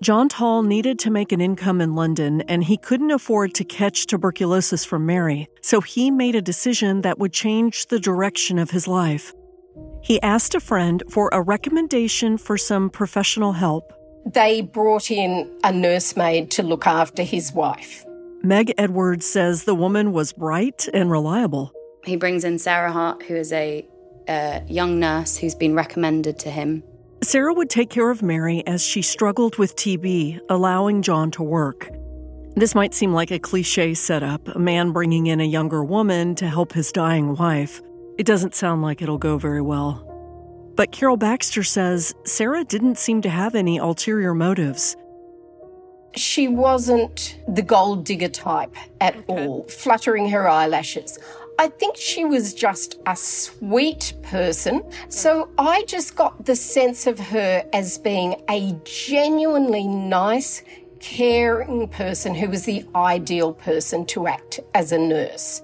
John 0.00 0.28
Tawell 0.28 0.62
needed 0.62 1.00
to 1.00 1.10
make 1.10 1.32
an 1.32 1.40
income 1.40 1.80
in 1.80 1.96
London 1.96 2.42
and 2.42 2.62
he 2.62 2.76
couldn't 2.76 3.10
afford 3.10 3.52
to 3.54 3.64
catch 3.64 4.06
tuberculosis 4.06 4.84
from 4.84 5.06
Mary, 5.06 5.48
so 5.60 5.80
he 5.80 6.12
made 6.12 6.36
a 6.36 6.42
decision 6.42 7.00
that 7.02 7.18
would 7.18 7.32
change 7.32 7.86
the 7.86 7.98
direction 7.98 8.60
of 8.60 8.70
his 8.70 8.86
life. 8.86 9.32
He 10.00 10.22
asked 10.22 10.54
a 10.54 10.60
friend 10.60 11.02
for 11.10 11.30
a 11.32 11.42
recommendation 11.42 12.38
for 12.38 12.56
some 12.56 12.90
professional 12.90 13.52
help. 13.52 13.92
They 14.24 14.60
brought 14.60 15.10
in 15.10 15.50
a 15.64 15.72
nursemaid 15.72 16.52
to 16.52 16.62
look 16.62 16.86
after 16.86 17.24
his 17.24 17.52
wife. 17.52 18.04
Meg 18.44 18.72
Edwards 18.78 19.26
says 19.26 19.64
the 19.64 19.74
woman 19.74 20.12
was 20.12 20.32
bright 20.32 20.88
and 20.94 21.10
reliable. 21.10 21.72
He 22.04 22.14
brings 22.14 22.44
in 22.44 22.60
Sarah 22.60 22.92
Hart, 22.92 23.24
who 23.24 23.34
is 23.34 23.52
a, 23.52 23.84
a 24.28 24.62
young 24.68 25.00
nurse 25.00 25.36
who's 25.36 25.56
been 25.56 25.74
recommended 25.74 26.38
to 26.40 26.50
him 26.52 26.84
Sarah 27.22 27.52
would 27.52 27.68
take 27.68 27.90
care 27.90 28.10
of 28.10 28.22
Mary 28.22 28.64
as 28.66 28.82
she 28.82 29.02
struggled 29.02 29.58
with 29.58 29.74
TB, 29.76 30.38
allowing 30.48 31.02
John 31.02 31.30
to 31.32 31.42
work. 31.42 31.90
This 32.54 32.74
might 32.74 32.94
seem 32.94 33.12
like 33.12 33.30
a 33.30 33.38
cliche 33.38 33.94
setup, 33.94 34.46
a 34.48 34.58
man 34.58 34.92
bringing 34.92 35.26
in 35.26 35.40
a 35.40 35.44
younger 35.44 35.82
woman 35.82 36.34
to 36.36 36.48
help 36.48 36.72
his 36.72 36.92
dying 36.92 37.36
wife. 37.36 37.82
It 38.18 38.26
doesn't 38.26 38.54
sound 38.54 38.82
like 38.82 39.02
it'll 39.02 39.18
go 39.18 39.36
very 39.36 39.60
well. 39.60 40.04
But 40.76 40.92
Carol 40.92 41.16
Baxter 41.16 41.64
says 41.64 42.14
Sarah 42.24 42.64
didn't 42.64 42.98
seem 42.98 43.20
to 43.22 43.28
have 43.28 43.56
any 43.56 43.78
ulterior 43.78 44.32
motives. 44.32 44.96
She 46.14 46.48
wasn't 46.48 47.38
the 47.48 47.62
gold 47.62 48.04
digger 48.04 48.28
type 48.28 48.74
at 49.00 49.16
okay. 49.16 49.46
all, 49.46 49.64
fluttering 49.64 50.30
her 50.30 50.48
eyelashes. 50.48 51.18
I 51.60 51.66
think 51.66 51.96
she 51.96 52.24
was 52.24 52.54
just 52.54 53.00
a 53.06 53.16
sweet 53.16 54.14
person. 54.22 54.84
So 55.08 55.48
I 55.58 55.82
just 55.88 56.14
got 56.14 56.46
the 56.46 56.54
sense 56.54 57.08
of 57.08 57.18
her 57.18 57.64
as 57.72 57.98
being 57.98 58.40
a 58.48 58.76
genuinely 58.84 59.88
nice, 59.88 60.62
caring 61.00 61.88
person 61.88 62.36
who 62.36 62.48
was 62.48 62.64
the 62.64 62.86
ideal 62.94 63.52
person 63.52 64.06
to 64.06 64.28
act 64.28 64.60
as 64.72 64.92
a 64.92 64.98
nurse. 64.98 65.60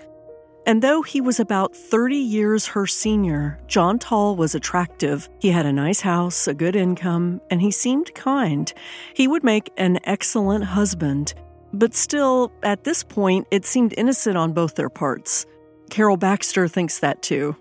And 0.67 0.83
though 0.83 1.03
he 1.03 1.21
was 1.21 1.39
about 1.39 1.77
30 1.77 2.17
years 2.17 2.67
her 2.67 2.87
senior, 2.89 3.61
John 3.69 4.01
Tawell 4.01 4.35
was 4.35 4.57
attractive. 4.57 5.29
He 5.39 5.51
had 5.51 5.67
a 5.67 5.73
nice 5.73 6.01
house, 6.01 6.49
a 6.49 6.55
good 6.55 6.75
income, 6.75 7.41
and 7.51 7.61
he 7.61 7.71
seemed 7.71 8.13
kind. 8.15 8.73
He 9.15 9.29
would 9.29 9.45
make 9.45 9.71
an 9.77 10.01
excellent 10.05 10.65
husband. 10.65 11.35
But 11.73 11.95
still, 11.95 12.51
at 12.63 12.83
this 12.85 13.05
point, 13.05 13.47
it 13.51 13.65
seemed 13.65 13.95
innocent 13.97 14.37
on 14.37 14.53
both 14.53 14.75
their 14.75 14.89
parts. 14.89 15.47
Carol 15.95 16.17
Baxter 16.17 16.67
thinks 16.67 16.99
that 16.99 17.23
too. 17.23 17.55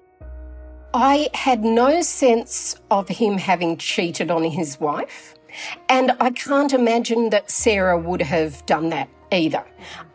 I 0.91 1.29
had 1.35 1.63
no 1.63 2.01
sense 2.01 2.75
of 2.89 3.07
him 3.07 3.37
having 3.37 3.77
cheated 3.77 4.31
on 4.31 4.43
his 4.43 4.79
wife, 4.79 5.35
and 5.87 6.13
I 6.19 6.31
can't 6.31 6.73
imagine 6.73 7.29
that 7.29 7.51
Sarah 7.51 7.95
would 7.95 8.23
have 8.23 8.65
done 8.65 8.89
that 8.89 9.07
either. 9.31 9.63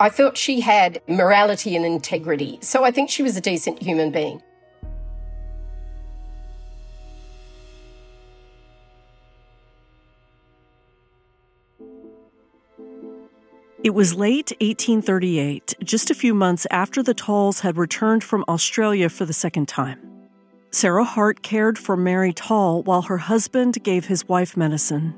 I 0.01 0.09
thought 0.09 0.37
she 0.37 0.61
had 0.61 1.01
morality 1.07 1.77
and 1.77 1.85
integrity, 1.85 2.59
so 2.61 2.83
I 2.83 2.91
think 2.91 3.09
she 3.09 3.23
was 3.23 3.37
a 3.37 3.41
decent 3.41 3.81
human 3.81 4.11
being. 4.11 4.43
It 13.85 13.95
was 13.95 14.17
late 14.17 14.51
1838, 14.61 15.77
just 15.85 16.11
a 16.11 16.15
few 16.15 16.35
months 16.35 16.67
after 16.69 17.01
the 17.01 17.15
Tawells 17.15 17.61
had 17.61 17.77
returned 17.77 18.25
from 18.25 18.45
Australia 18.49 19.09
for 19.09 19.25
the 19.25 19.33
second 19.33 19.69
time. 19.69 20.01
Sarah 20.73 21.05
Hart 21.05 21.43
cared 21.43 21.79
for 21.79 21.97
Mary 21.97 22.33
Tawell 22.33 22.83
while 22.83 23.03
her 23.03 23.19
husband 23.19 23.81
gave 23.85 24.07
his 24.07 24.27
wife 24.27 24.57
medicine. 24.57 25.15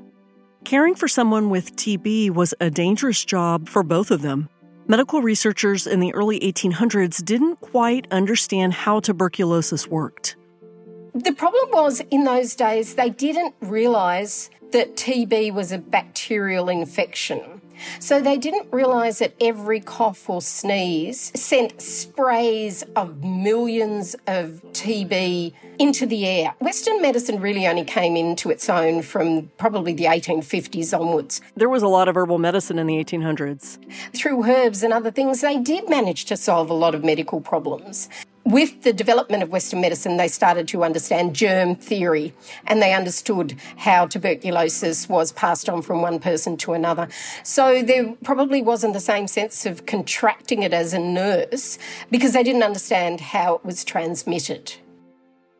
Caring 0.63 0.93
for 0.93 1.07
someone 1.07 1.49
with 1.49 1.75
TB 1.75 2.35
was 2.35 2.53
a 2.61 2.69
dangerous 2.69 3.25
job 3.25 3.67
for 3.67 3.81
both 3.81 4.11
of 4.11 4.21
them. 4.21 4.47
Medical 4.87 5.23
researchers 5.23 5.87
in 5.87 5.99
the 5.99 6.13
early 6.13 6.39
1800s 6.39 7.25
didn't 7.25 7.61
quite 7.61 8.05
understand 8.11 8.73
how 8.73 8.99
tuberculosis 8.99 9.87
worked. 9.87 10.35
The 11.15 11.33
problem 11.33 11.71
was 11.71 11.99
in 12.11 12.25
those 12.25 12.55
days, 12.55 12.93
they 12.93 13.09
didn't 13.09 13.55
realise 13.59 14.51
that 14.71 14.95
TB 14.95 15.51
was 15.51 15.71
a 15.71 15.79
bacterial 15.79 16.69
infection. 16.69 17.61
So 17.99 18.21
they 18.21 18.37
didn't 18.37 18.67
realise 18.71 19.19
that 19.19 19.33
every 19.39 19.79
cough 19.79 20.29
or 20.29 20.41
sneeze 20.41 21.31
sent 21.39 21.81
sprays 21.81 22.83
of 22.95 23.23
millions 23.23 24.15
of 24.27 24.61
TB 24.73 25.53
into 25.79 26.05
the 26.05 26.25
air. 26.25 26.53
Western 26.59 27.01
medicine 27.01 27.39
really 27.39 27.67
only 27.67 27.83
came 27.83 28.15
into 28.15 28.49
its 28.49 28.69
own 28.69 29.01
from 29.01 29.49
probably 29.57 29.93
the 29.93 30.05
1850s 30.05 30.97
onwards. 30.97 31.41
There 31.55 31.69
was 31.69 31.83
a 31.83 31.87
lot 31.87 32.07
of 32.07 32.15
herbal 32.15 32.37
medicine 32.37 32.77
in 32.77 32.87
the 32.87 33.03
1800s. 33.03 33.77
Through 34.15 34.43
herbs 34.45 34.83
and 34.83 34.93
other 34.93 35.11
things, 35.11 35.41
they 35.41 35.57
did 35.57 35.89
manage 35.89 36.25
to 36.25 36.37
solve 36.37 36.69
a 36.69 36.73
lot 36.73 36.95
of 36.95 37.03
medical 37.03 37.41
problems 37.41 38.09
with 38.45 38.83
the 38.83 38.93
development 38.93 39.43
of 39.43 39.49
Western 39.49 39.81
medicine, 39.81 40.17
they 40.17 40.27
started 40.27 40.67
to 40.69 40.83
understand 40.83 41.35
germ 41.35 41.75
theory 41.75 42.33
and 42.65 42.81
they 42.81 42.93
understood 42.93 43.55
how 43.77 44.07
tuberculosis 44.07 45.07
was 45.07 45.31
passed 45.31 45.69
on 45.69 45.81
from 45.81 46.01
one 46.01 46.19
person 46.19 46.57
to 46.57 46.73
another. 46.73 47.07
So 47.43 47.83
there 47.83 48.15
probably 48.23 48.61
wasn't 48.61 48.93
the 48.93 48.99
same 48.99 49.27
sense 49.27 49.65
of 49.65 49.85
contracting 49.85 50.63
it 50.63 50.73
as 50.73 50.93
a 50.93 50.99
nurse 50.99 51.77
because 52.09 52.33
they 52.33 52.43
didn't 52.43 52.63
understand 52.63 53.21
how 53.21 53.55
it 53.55 53.65
was 53.65 53.83
transmitted. 53.83 54.73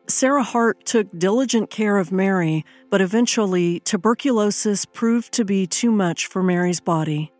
Sarah 0.08 0.42
Hart 0.42 0.84
took 0.84 1.06
diligent 1.16 1.70
care 1.70 1.96
of 1.96 2.10
Mary, 2.10 2.64
but 2.90 3.00
eventually 3.00 3.80
tuberculosis 3.80 4.84
proved 4.84 5.32
to 5.32 5.44
be 5.44 5.66
too 5.66 5.92
much 5.92 6.26
for 6.26 6.42
Mary's 6.42 6.80
body. 6.80 7.32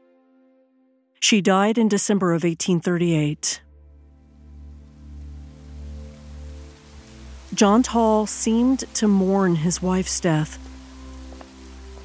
She 1.20 1.40
died 1.40 1.76
in 1.76 1.88
December 1.88 2.32
of 2.32 2.44
1838. 2.44 3.62
John 7.54 7.82
Tawell 7.82 8.26
seemed 8.26 8.80
to 8.94 9.06
mourn 9.06 9.56
his 9.56 9.82
wife's 9.82 10.20
death. 10.20 10.58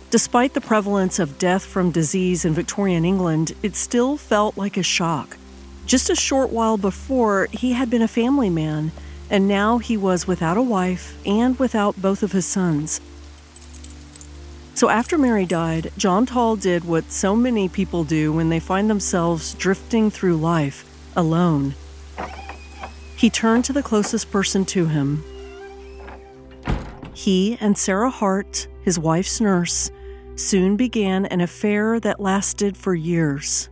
Despite 0.10 0.54
the 0.54 0.62
prevalence 0.62 1.20
of 1.20 1.38
death 1.38 1.66
from 1.66 1.92
disease 1.92 2.44
in 2.44 2.54
Victorian 2.54 3.06
England, 3.06 3.54
it 3.64 3.78
still 3.78 4.18
felt 4.18 4.58
like 4.58 4.76
a 4.76 4.84
shock. 4.84 5.38
Just 5.86 6.10
a 6.10 6.16
short 6.16 6.50
while 6.50 6.78
before, 6.78 7.48
he 7.52 7.72
had 7.72 7.90
been 7.90 8.02
a 8.02 8.10
family 8.10 8.50
man, 8.50 8.92
and 9.30 9.48
now 9.48 9.78
he 9.78 9.96
was 9.96 10.28
without 10.28 10.58
a 10.58 10.62
wife 10.62 11.18
and 11.26 11.58
without 11.58 12.02
both 12.02 12.24
of 12.24 12.34
his 12.34 12.46
sons. 12.46 13.00
So 14.74 14.90
after 14.90 15.18
Mary 15.18 15.46
died, 15.46 15.92
John 15.98 16.26
Tawell 16.26 16.58
did 16.58 16.84
what 16.84 17.10
so 17.10 17.38
many 17.38 17.70
people 17.70 18.04
do 18.04 18.34
when 18.34 18.50
they 18.50 18.60
find 18.60 18.90
themselves 18.90 19.54
drifting 19.54 20.12
through 20.12 20.36
life 20.36 20.84
alone. 21.16 21.76
He 23.16 23.30
turned 23.30 23.64
to 23.66 23.74
the 23.74 23.82
closest 23.82 24.30
person 24.30 24.66
to 24.66 24.88
him, 24.88 25.24
he 27.18 27.58
and 27.60 27.76
Sarah 27.76 28.12
Hart, 28.12 28.68
his 28.84 29.00
wife's 29.00 29.42
nurse, 29.42 29.90
soon 30.36 30.78
began 30.78 31.26
an 31.26 31.42
affair 31.42 32.00
that 32.00 32.20
lasted 32.20 32.78
for 32.78 32.94
years. 32.94 33.70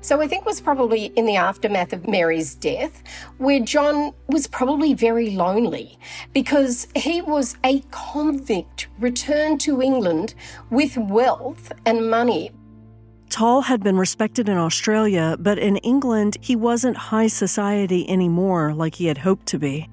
So 0.00 0.20
I 0.20 0.28
think 0.28 0.42
it 0.42 0.46
was 0.46 0.60
probably 0.60 1.06
in 1.16 1.26
the 1.26 1.34
aftermath 1.34 1.92
of 1.92 2.06
Mary's 2.06 2.54
death 2.54 3.02
where 3.38 3.58
John 3.58 4.12
was 4.28 4.46
probably 4.46 4.94
very 4.94 5.30
lonely 5.30 5.98
because 6.32 6.86
he 6.94 7.22
was 7.22 7.56
a 7.64 7.80
convict 7.90 8.86
returned 9.00 9.60
to 9.62 9.82
England 9.82 10.34
with 10.70 10.96
wealth 10.96 11.72
and 11.84 12.08
money. 12.08 12.52
Tawell 13.30 13.62
had 13.62 13.82
been 13.82 13.96
respected 13.96 14.48
in 14.48 14.58
Australia, 14.58 15.36
but 15.40 15.58
in 15.58 15.78
England 15.78 16.36
he 16.40 16.54
wasn't 16.54 16.96
high 16.96 17.26
society 17.26 18.08
anymore 18.08 18.72
like 18.72 18.94
he 18.94 19.06
had 19.06 19.18
hoped 19.18 19.46
to 19.46 19.58
be. 19.58 19.88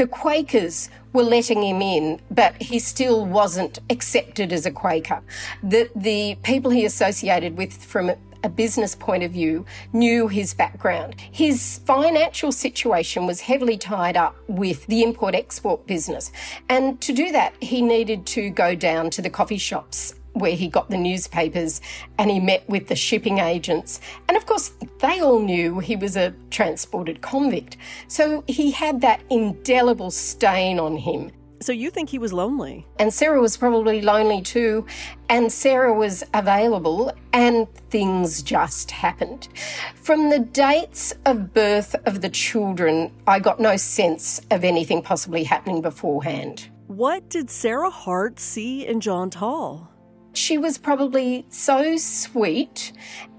The 0.00 0.06
Quakers 0.06 0.88
were 1.12 1.22
letting 1.22 1.62
him 1.62 1.82
in, 1.82 2.20
but 2.30 2.54
he 2.56 2.78
still 2.78 3.26
wasn't 3.26 3.80
accepted 3.90 4.50
as 4.50 4.64
a 4.64 4.70
Quaker. 4.70 5.20
The, 5.62 5.90
the 5.94 6.38
people 6.42 6.70
he 6.70 6.86
associated 6.86 7.58
with 7.58 7.74
from 7.74 8.12
a 8.42 8.48
business 8.48 8.94
point 8.94 9.24
of 9.24 9.32
view 9.32 9.66
knew 9.92 10.26
his 10.26 10.54
background. 10.54 11.20
His 11.20 11.80
financial 11.84 12.50
situation 12.50 13.26
was 13.26 13.42
heavily 13.42 13.76
tied 13.76 14.16
up 14.16 14.34
with 14.48 14.86
the 14.86 15.02
import 15.02 15.34
export 15.34 15.86
business. 15.86 16.32
And 16.70 16.98
to 17.02 17.12
do 17.12 17.30
that, 17.32 17.52
he 17.62 17.82
needed 17.82 18.24
to 18.28 18.48
go 18.48 18.74
down 18.74 19.10
to 19.10 19.20
the 19.20 19.28
coffee 19.28 19.58
shops 19.58 20.14
where 20.32 20.54
he 20.54 20.68
got 20.68 20.90
the 20.90 20.96
newspapers 20.96 21.80
and 22.18 22.30
he 22.30 22.40
met 22.40 22.68
with 22.68 22.88
the 22.88 22.96
shipping 22.96 23.38
agents. 23.38 24.00
And 24.28 24.36
of 24.36 24.46
course, 24.46 24.72
they 25.00 25.20
all 25.20 25.40
knew 25.40 25.78
he 25.80 25.96
was 25.96 26.16
a 26.16 26.34
transported 26.50 27.20
convict. 27.20 27.76
So 28.08 28.44
he 28.46 28.70
had 28.70 29.00
that 29.00 29.22
indelible 29.30 30.10
stain 30.10 30.78
on 30.78 30.96
him. 30.96 31.30
So 31.62 31.72
you 31.72 31.90
think 31.90 32.08
he 32.08 32.18
was 32.18 32.32
lonely? 32.32 32.86
And 32.98 33.12
Sarah 33.12 33.38
was 33.38 33.58
probably 33.58 34.00
lonely 34.00 34.40
too. 34.40 34.86
And 35.28 35.52
Sarah 35.52 35.92
was 35.92 36.24
available, 36.32 37.12
and 37.34 37.68
things 37.90 38.42
just 38.42 38.90
happened. 38.90 39.48
From 39.94 40.30
the 40.30 40.38
dates 40.38 41.12
of 41.26 41.52
birth 41.52 41.94
of 42.06 42.22
the 42.22 42.30
children, 42.30 43.12
I 43.26 43.40
got 43.40 43.60
no 43.60 43.76
sense 43.76 44.40
of 44.50 44.64
anything 44.64 45.02
possibly 45.02 45.44
happening 45.44 45.82
beforehand. 45.82 46.70
What 46.86 47.28
did 47.28 47.50
Sarah 47.50 47.90
Hart 47.90 48.40
see 48.40 48.86
in 48.86 49.00
John 49.00 49.28
Tawell? 49.28 49.89
She 50.32 50.58
was 50.58 50.78
probably 50.78 51.44
so 51.48 51.96
sweet, 51.96 52.92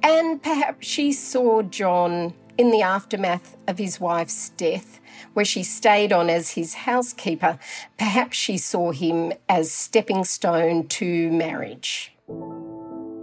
and 0.04 0.42
perhaps 0.42 0.88
she 0.88 1.12
saw 1.14 1.62
John 1.62 2.34
in 2.58 2.72
the 2.72 2.82
aftermath 2.82 3.56
of 3.68 3.78
his 3.78 4.00
wife's 4.00 4.50
death, 4.50 5.00
where 5.34 5.46
she 5.46 5.64
stayed 5.64 6.12
on 6.12 6.30
as 6.30 6.52
his 6.52 6.74
housekeeper. 6.74 7.58
Perhaps 7.98 8.38
she 8.38 8.58
saw 8.58 8.92
him 8.92 9.32
as 9.48 9.72
stepping 9.72 10.24
stone 10.24 10.88
to 10.88 11.32
marriage. 11.32 12.14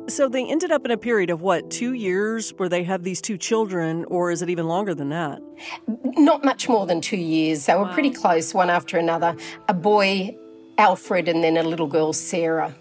So 0.09 0.27
they 0.27 0.47
ended 0.49 0.73
up 0.73 0.87
in 0.87 0.91
a 0.91 0.97
period 0.97 1.29
of 1.29 1.43
what, 1.43 1.71
two 1.71 1.93
years 1.93 2.51
where 2.57 2.71
they 2.71 2.83
have 2.85 3.03
these 3.03 3.21
two 3.21 3.37
children, 3.37 4.07
or 4.07 4.31
is 4.31 4.41
it 4.41 4.49
even 4.49 4.67
longer 4.67 4.95
than 4.95 5.11
that? 5.11 5.41
Not 6.17 6.43
much 6.43 6.67
more 6.67 6.87
than 6.87 7.03
two 7.03 7.19
years. 7.19 7.67
They 7.67 7.75
were 7.75 7.83
wow. 7.83 7.93
pretty 7.93 8.11
close, 8.11 8.55
one 8.55 8.71
after 8.71 8.97
another. 8.97 9.37
A 9.69 9.75
boy, 9.75 10.35
Alfred, 10.79 11.29
and 11.29 11.45
then 11.45 11.59
a 11.59 11.63
little 11.63 11.87
girl, 11.87 12.15
Sarah. 12.15 12.75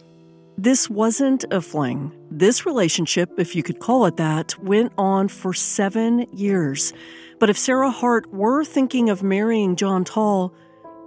This 0.59 0.89
wasn't 0.89 1.45
a 1.51 1.61
fling. 1.61 2.11
This 2.31 2.65
relationship, 2.65 3.29
if 3.37 3.55
you 3.55 3.61
could 3.61 3.77
call 3.77 4.07
it 4.07 4.17
that, 4.17 4.57
went 4.57 4.91
on 4.97 5.27
for 5.27 5.53
seven 5.53 6.25
years. 6.33 6.93
But 7.37 7.51
if 7.51 7.59
Sarah 7.59 7.91
Hart 7.91 8.33
were 8.33 8.65
thinking 8.65 9.11
of 9.11 9.21
marrying 9.21 9.75
John 9.75 10.03
Tawell, 10.03 10.51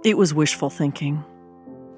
it 0.05 0.17
was 0.17 0.33
wishful 0.33 0.69
thinking. 0.69 1.25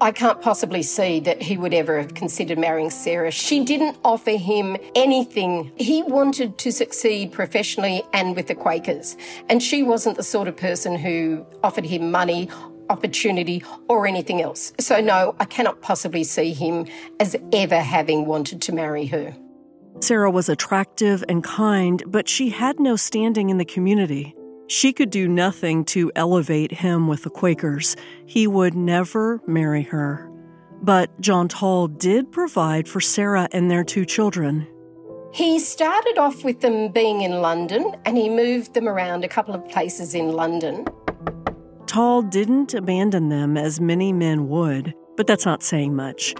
I 0.00 0.10
can't 0.10 0.42
possibly 0.42 0.82
see 0.82 1.20
that 1.20 1.40
he 1.40 1.56
would 1.56 1.72
ever 1.72 1.98
have 1.98 2.14
considered 2.14 2.58
marrying 2.58 2.90
Sarah. 2.90 3.30
She 3.30 3.64
didn't 3.64 3.96
offer 4.04 4.32
him 4.32 4.76
anything. 4.96 5.70
He 5.76 6.02
wanted 6.02 6.58
to 6.58 6.72
succeed 6.72 7.30
professionally 7.30 8.02
and 8.12 8.34
with 8.34 8.48
the 8.48 8.56
Quakers. 8.56 9.16
And 9.48 9.62
she 9.62 9.84
wasn't 9.84 10.16
the 10.16 10.24
sort 10.24 10.48
of 10.48 10.56
person 10.56 10.96
who 10.96 11.46
offered 11.62 11.86
him 11.86 12.10
money 12.10 12.50
opportunity 12.90 13.62
or 13.88 14.06
anything 14.06 14.42
else. 14.42 14.72
So, 14.78 15.00
no, 15.00 15.34
I 15.40 15.44
cannot 15.44 15.80
possibly 15.80 16.24
see 16.24 16.52
him 16.52 16.86
as 17.20 17.36
ever 17.52 17.80
having 17.80 18.26
wanted 18.26 18.62
to 18.62 18.72
marry 18.72 19.06
her. 19.06 19.34
Sarah 20.00 20.30
was 20.30 20.48
attractive 20.48 21.24
and 21.28 21.42
kind, 21.42 22.02
but 22.06 22.28
she 22.28 22.50
had 22.50 22.80
no 22.80 22.96
standing 22.96 23.50
in 23.50 23.58
the 23.58 23.64
community. 23.64 24.34
She 24.66 24.92
could 24.92 25.10
do 25.10 25.28
nothing 25.28 25.84
to 25.86 26.10
elevate 26.16 26.72
him 26.72 27.06
with 27.06 27.22
the 27.22 27.30
Quakers. 27.30 27.96
He 28.26 28.46
would 28.46 28.74
never 28.74 29.40
marry 29.46 29.82
her. 29.82 30.30
But 30.82 31.18
John 31.20 31.48
Tawell 31.48 31.88
did 31.88 32.32
provide 32.32 32.88
for 32.88 33.00
Sarah 33.00 33.48
and 33.52 33.70
their 33.70 33.84
two 33.84 34.04
children. 34.04 34.66
He 35.32 35.58
started 35.58 36.18
off 36.18 36.44
with 36.44 36.60
them 36.60 36.92
being 36.92 37.22
in 37.22 37.40
London 37.40 37.96
and 38.04 38.16
he 38.16 38.28
moved 38.28 38.74
them 38.74 38.88
around 38.88 39.24
a 39.24 39.28
couple 39.28 39.54
of 39.54 39.68
places 39.68 40.14
in 40.14 40.32
London. 40.32 40.86
Tawell 41.86 42.22
didn't 42.22 42.74
abandon 42.74 43.28
them 43.28 43.56
as 43.56 43.80
many 43.80 44.12
men 44.12 44.48
would, 44.48 44.94
but 45.16 45.26
that's 45.26 45.46
not 45.46 45.62
saying 45.62 45.94
much. 45.94 46.34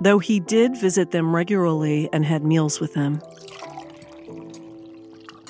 Though 0.00 0.18
he 0.18 0.40
did 0.40 0.76
visit 0.76 1.10
them 1.10 1.34
regularly 1.34 2.08
and 2.12 2.24
had 2.24 2.44
meals 2.44 2.80
with 2.80 2.94
them. 2.94 3.20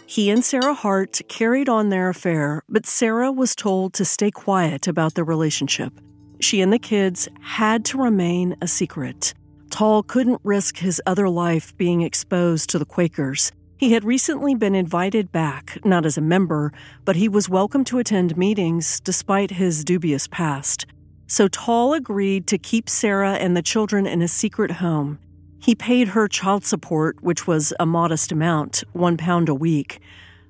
He 0.07 0.31
and 0.31 0.45
Sarah 0.45 0.75
Hart 0.75 1.21
carried 1.29 1.69
on 1.69 1.91
their 1.91 2.09
affair, 2.09 2.63
but 2.69 2.87
Sarah 2.87 3.31
was 3.31 3.55
told 3.55 3.93
to 3.95 4.05
stay 4.05 4.31
quiet 4.31 4.89
about 4.89 5.15
their 5.15 5.25
relationship. 5.25 5.93
She 6.41 6.61
and 6.61 6.73
the 6.73 6.79
kids 6.79 7.29
had 7.41 7.85
to 7.87 7.99
remain 7.99 8.57
a 8.63 8.69
secret. 8.69 9.35
Tawell 9.71 10.03
couldn't 10.03 10.41
risk 10.45 10.79
his 10.79 11.03
other 11.07 11.29
life 11.29 11.77
being 11.77 12.01
exposed 12.01 12.71
to 12.71 12.79
the 12.79 12.87
Quakers. 12.87 13.53
He 13.79 13.93
had 13.93 14.03
recently 14.03 14.57
been 14.57 14.75
invited 14.75 15.31
back, 15.31 15.79
not 15.85 16.05
as 16.05 16.19
a 16.19 16.21
member, 16.21 16.73
but 17.05 17.15
he 17.15 17.29
was 17.29 17.49
welcome 17.49 17.85
to 17.85 18.01
attend 18.01 18.37
meetings 18.37 18.99
despite 18.99 19.53
his 19.53 19.85
dubious 19.85 20.27
past. 20.27 20.85
So 21.29 21.47
Tawell 21.47 21.95
agreed 21.95 22.49
to 22.49 22.59
keep 22.59 22.89
Sarah 22.89 23.35
and 23.35 23.57
the 23.57 23.63
children 23.63 24.05
in 24.05 24.21
a 24.21 24.27
secret 24.27 24.73
home. 24.73 25.21
He 25.61 25.77
paid 25.77 26.09
her 26.09 26.27
child 26.27 26.65
support, 26.65 27.23
which 27.23 27.47
was 27.47 27.73
a 27.79 27.87
modest 27.87 28.33
amount, 28.33 28.83
one 28.95 29.17
pound 29.17 29.49
a 29.49 29.55
week. 29.55 30.01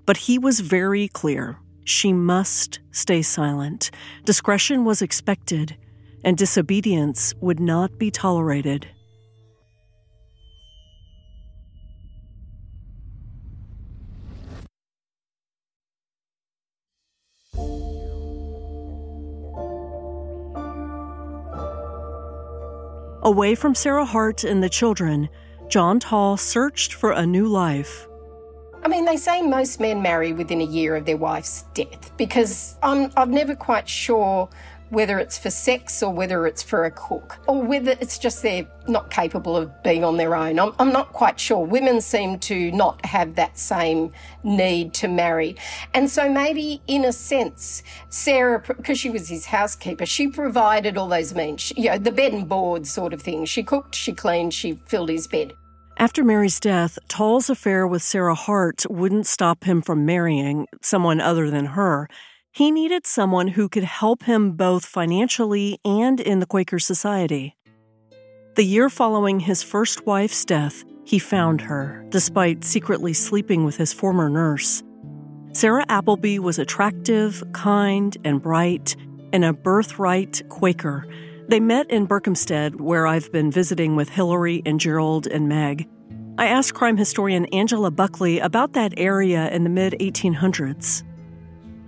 But 0.07 0.17
he 0.17 0.39
was 0.39 0.61
very 0.61 1.07
clear 1.09 1.59
she 1.85 2.15
must 2.15 2.81
stay 2.93 3.21
silent. 3.21 3.91
Discretion 4.25 4.87
was 4.87 5.03
expected, 5.03 5.77
and 6.25 6.39
disobedience 6.39 7.35
would 7.43 7.61
not 7.61 7.99
be 7.99 8.11
tolerated. 8.11 8.89
Away 23.29 23.55
from 23.55 23.75
Sarah 23.75 24.07
Hart 24.07 24.43
and 24.43 24.63
the 24.63 24.71
children, 24.71 25.29
John 25.69 26.01
Tawell 26.01 26.39
searched 26.39 26.95
for 26.95 27.11
a 27.13 27.27
new 27.27 27.47
life. 27.47 28.09
I 28.83 28.89
mean, 28.89 29.05
they 29.05 29.19
say 29.19 29.43
most 29.43 29.81
men 29.81 30.01
marry 30.01 30.33
within 30.33 30.63
a 30.63 30.65
year 30.65 30.97
of 30.97 31.05
their 31.05 31.19
wife's 31.19 31.65
death 31.75 32.11
because 32.17 32.77
um, 32.83 33.03
I'm, 33.05 33.13
I'm 33.19 33.31
never 33.31 33.55
quite 33.55 33.87
sure 33.87 34.49
whether 34.91 35.19
it's 35.19 35.39
for 35.39 35.51
sex 35.51 36.03
or 36.03 36.13
whether 36.13 36.47
it's 36.47 36.63
for 36.63 36.85
a 36.85 36.91
cook 36.91 37.39
or 37.47 37.63
whether 37.63 37.93
it's 38.01 38.19
just 38.19 38.43
they're 38.43 38.67
not 38.87 39.11
capable 39.11 39.57
of 39.57 39.83
being 39.83 40.05
on 40.05 40.17
their 40.17 40.35
own. 40.35 40.59
I'm, 40.59 40.75
I'm 40.79 40.93
not 40.93 41.13
quite 41.13 41.39
sure. 41.39 41.65
Women 41.65 42.01
seem 42.01 42.39
to 42.41 42.71
not 42.73 43.05
have 43.05 43.35
that 43.35 43.59
same 43.59 44.13
need 44.43 44.95
to 44.95 45.09
marry. 45.09 45.57
And 45.95 46.11
so 46.11 46.31
maybe 46.31 46.83
in 46.87 47.05
a 47.05 47.13
sense, 47.13 47.83
Sarah, 48.09 48.63
because 48.67 48.99
she 48.99 49.11
was 49.11 49.29
his 49.29 49.45
housekeeper, 49.45 50.07
she 50.07 50.29
provided 50.29 50.97
all 50.97 51.09
those 51.09 51.35
means, 51.35 51.73
you 51.77 51.91
know, 51.91 51.99
the 51.99 52.13
bed 52.13 52.33
and 52.33 52.49
board 52.49 52.87
sort 52.87 53.13
of 53.13 53.21
thing. 53.21 53.45
She 53.45 53.63
cooked, 53.63 53.95
she 53.95 54.13
cleaned, 54.13 54.55
she 54.55 54.73
filled 54.87 55.11
his 55.11 55.27
bed. 55.27 55.55
After 56.01 56.23
Mary's 56.23 56.61
death, 56.61 56.97
Tawell's 57.09 57.51
affair 57.51 57.85
with 57.85 58.03
Sarah 58.03 58.37
Hart 58.37 58.85
wouldn't 58.89 59.27
stop 59.27 59.65
him 59.65 59.83
from 59.83 60.07
marrying 60.07 60.69
someone 60.81 61.21
other 61.21 61.51
than 61.51 61.67
her. 61.67 62.09
He 62.59 62.73
needed 62.73 63.07
someone 63.07 63.47
who 63.47 63.69
could 63.69 63.85
help 63.85 64.25
him 64.25 64.51
both 64.51 64.85
financially 64.85 65.79
and 65.85 66.19
in 66.19 66.41
the 66.41 66.47
Quaker 66.47 66.81
Society. 66.81 67.57
The 68.57 68.65
year 68.65 68.91
following 68.91 69.39
his 69.39 69.63
first 69.63 70.07
wife's 70.07 70.45
death, 70.45 70.83
he 71.05 71.21
found 71.21 71.61
her, 71.61 72.05
despite 72.09 72.65
secretly 72.65 73.13
sleeping 73.13 73.65
with 73.65 73.77
his 73.77 73.93
former 73.93 74.29
nurse. 74.29 74.83
Sarah 75.53 75.85
Appleby 75.89 76.41
was 76.41 76.59
attractive, 76.59 77.45
kind, 77.53 78.17
and 78.25 78.43
bright, 78.43 78.97
and 79.33 79.45
a 79.45 79.53
birthright 79.53 80.43
Quaker. 80.49 81.07
They 81.47 81.61
met 81.61 81.89
in 81.89 82.09
Berkhamsted, 82.09 82.81
where 82.81 83.07
I've 83.07 83.31
been 83.31 83.53
visiting 83.53 83.95
with 83.95 84.09
Hillary 84.09 84.63
and 84.67 84.81
Gerald 84.81 85.29
and 85.29 85.49
Meg. 85.49 85.89
I 86.39 86.47
asked 86.47 86.75
crime 86.75 86.97
historian 86.97 87.45
Angela 87.53 87.93
Buckley 87.93 88.41
about 88.41 88.73
that 88.73 88.95
area 88.97 89.49
in 89.51 89.63
the 89.63 89.71
mid 89.71 89.93
1800s. 90.01 91.05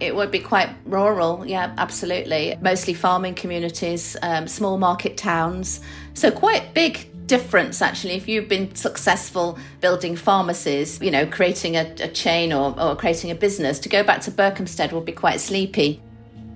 It 0.01 0.17
would 0.17 0.31
be 0.31 0.41
quite 0.41 0.71
rural, 0.87 1.47
yeah, 1.47 1.75
absolutely. 1.77 2.57
Mostly 2.61 2.95
farming 2.95 3.35
communities, 3.35 4.17
um, 4.23 4.49
small 4.49 4.79
market 4.79 5.17
towns. 5.17 5.81
So, 6.15 6.31
quite 6.31 6.75
big 6.75 7.07
difference 7.31 7.81
actually 7.81 8.15
if 8.15 8.27
you've 8.27 8.49
been 8.49 8.75
successful 8.75 9.57
building 9.81 10.17
pharmacies, 10.17 11.01
you 11.01 11.13
know, 11.13 11.25
creating 11.25 11.77
a, 11.77 11.83
a 12.01 12.09
chain 12.09 12.53
or, 12.53 12.75
or 12.81 12.97
creating 12.97 13.31
a 13.31 13.37
business, 13.37 13.79
to 13.79 13.89
go 13.89 14.03
back 14.03 14.21
to 14.21 14.33
Berkhamsted 14.33 14.91
would 14.91 15.05
be 15.05 15.13
quite 15.13 15.41
sleepy. 15.41 16.03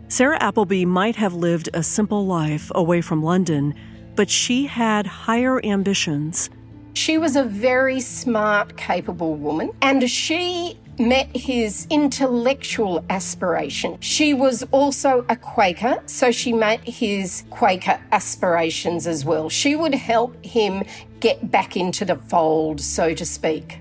Sarah 0.08 0.38
Appleby 0.42 0.84
might 0.84 1.14
have 1.14 1.32
lived 1.32 1.68
a 1.74 1.82
simple 1.82 2.26
life 2.26 2.72
away 2.74 3.00
from 3.00 3.22
London, 3.22 3.72
but 4.16 4.28
she 4.28 4.66
had 4.66 5.06
higher 5.06 5.64
ambitions. 5.64 6.50
She 6.94 7.18
was 7.18 7.36
a 7.36 7.44
very 7.44 8.00
smart, 8.00 8.76
capable 8.76 9.34
woman, 9.34 9.70
and 9.80 10.08
she 10.10 10.76
met 10.98 11.34
his 11.36 11.86
intellectual 11.90 13.04
aspiration. 13.10 13.98
She 14.00 14.34
was 14.34 14.62
also 14.70 15.24
a 15.28 15.36
Quaker, 15.36 16.02
so 16.06 16.30
she 16.30 16.52
met 16.52 16.80
his 16.86 17.44
Quaker 17.50 18.00
aspirations 18.12 19.06
as 19.06 19.24
well. 19.24 19.48
She 19.48 19.76
would 19.76 19.94
help 19.94 20.44
him 20.44 20.84
get 21.20 21.50
back 21.50 21.76
into 21.76 22.04
the 22.04 22.16
fold, 22.16 22.80
so 22.80 23.14
to 23.14 23.24
speak. 23.24 23.78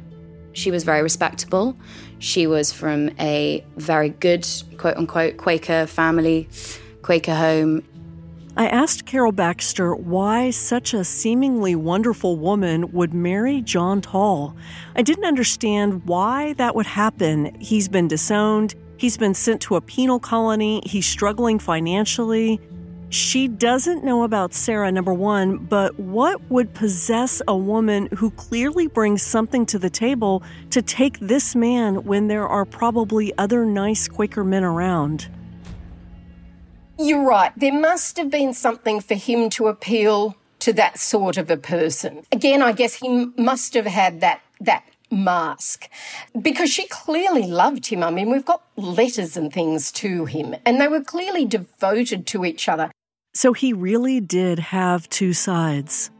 She 0.53 0.71
was 0.71 0.83
very 0.83 1.01
respectable. 1.01 1.75
She 2.19 2.47
was 2.47 2.71
from 2.71 3.09
a 3.19 3.65
very 3.75 4.09
good, 4.09 4.47
quote 4.77 4.97
unquote, 4.97 5.37
Quaker 5.37 5.87
family, 5.87 6.47
Quaker 7.01 7.35
home. 7.35 7.83
I 8.55 8.67
asked 8.67 9.07
Carol 9.07 9.31
Baxter 9.31 9.95
why 9.95 10.51
such 10.51 10.93
a 10.93 11.03
seemingly 11.03 11.75
wonderful 11.75 12.37
woman 12.37 12.91
would 12.91 13.11
marry 13.11 13.61
John 13.61 13.99
Tawell. 13.99 14.55
I 14.95 15.01
didn't 15.01 15.25
understand 15.25 16.05
why 16.05 16.53
that 16.53 16.75
would 16.75 16.85
happen. 16.85 17.59
He's 17.59 17.87
been 17.87 18.07
disowned, 18.07 18.75
he's 18.97 19.17
been 19.17 19.33
sent 19.33 19.59
to 19.61 19.75
a 19.75 19.81
penal 19.81 20.19
colony, 20.19 20.83
he's 20.85 21.07
struggling 21.07 21.57
financially. 21.57 22.61
She 23.09 23.47
doesn't 23.47 24.03
know 24.03 24.21
about 24.21 24.53
Sarah, 24.53 24.91
number 24.91 25.15
one, 25.15 25.57
but 25.57 25.99
what 25.99 26.39
would 26.51 26.75
possess 26.75 27.41
a 27.47 27.57
woman 27.57 28.07
who 28.15 28.29
clearly 28.29 28.85
brings 28.85 29.23
something 29.23 29.65
to 29.67 29.79
the 29.79 29.89
table 29.89 30.43
to 30.69 30.83
take 30.83 31.19
this 31.19 31.55
man 31.55 32.03
when 32.03 32.27
there 32.27 32.47
are 32.47 32.65
probably 32.65 33.35
other 33.39 33.65
nice 33.65 34.07
Quaker 34.07 34.43
men 34.43 34.63
around? 34.63 35.27
You're 36.97 37.25
right. 37.25 37.51
There 37.57 37.73
must 37.73 38.17
have 38.17 38.29
been 38.29 38.53
something 38.53 39.01
for 39.01 39.15
him 39.15 39.49
to 39.51 39.67
appeal 39.67 40.35
to 40.59 40.73
that 40.73 40.99
sort 40.99 41.37
of 41.37 41.49
a 41.49 41.57
person. 41.57 42.23
Again, 42.31 42.61
I 42.61 42.71
guess 42.71 42.95
he 42.95 43.27
must 43.37 43.73
have 43.73 43.85
had 43.85 44.21
that 44.21 44.41
that 44.61 44.85
mask 45.11 45.89
because 46.39 46.71
she 46.71 46.87
clearly 46.87 47.43
loved 47.43 47.87
him. 47.87 48.03
I 48.03 48.09
mean, 48.11 48.31
we've 48.31 48.45
got 48.45 48.63
letters 48.75 49.35
and 49.35 49.51
things 49.51 49.91
to 49.93 50.25
him, 50.25 50.55
and 50.65 50.79
they 50.79 50.87
were 50.87 51.03
clearly 51.03 51.45
devoted 51.45 52.25
to 52.27 52.45
each 52.45 52.69
other. 52.69 52.91
So 53.33 53.53
he 53.53 53.73
really 53.73 54.19
did 54.19 54.59
have 54.59 55.09
two 55.09 55.33
sides. 55.33 56.11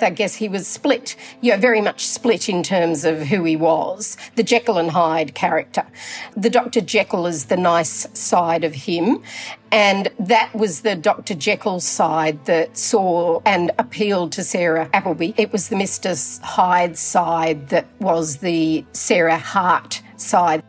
I 0.00 0.10
guess 0.10 0.34
he 0.34 0.48
was 0.48 0.66
split, 0.66 1.16
you 1.40 1.52
know, 1.52 1.58
very 1.58 1.80
much 1.80 2.06
split 2.06 2.48
in 2.48 2.62
terms 2.62 3.04
of 3.04 3.22
who 3.22 3.44
he 3.44 3.56
was. 3.56 4.16
The 4.34 4.42
Jekyll 4.42 4.78
and 4.78 4.90
Hyde 4.90 5.34
character. 5.34 5.86
The 6.36 6.50
Dr. 6.50 6.80
Jekyll 6.80 7.26
is 7.26 7.46
the 7.46 7.56
nice 7.56 8.06
side 8.18 8.64
of 8.64 8.74
him. 8.74 9.22
And 9.70 10.10
that 10.18 10.54
was 10.54 10.82
the 10.82 10.94
Dr. 10.94 11.34
Jekyll 11.34 11.80
side 11.80 12.44
that 12.44 12.76
saw 12.76 13.40
and 13.44 13.70
appealed 13.78 14.32
to 14.32 14.44
Sarah 14.44 14.88
Appleby. 14.92 15.32
It 15.36 15.52
was 15.52 15.68
the 15.68 15.76
Mr. 15.76 16.40
Hyde 16.42 16.96
side 16.96 17.68
that 17.70 17.86
was 18.00 18.36
the 18.36 18.84
Sarah 18.92 19.38
Hart 19.38 20.02
side. 20.16 20.62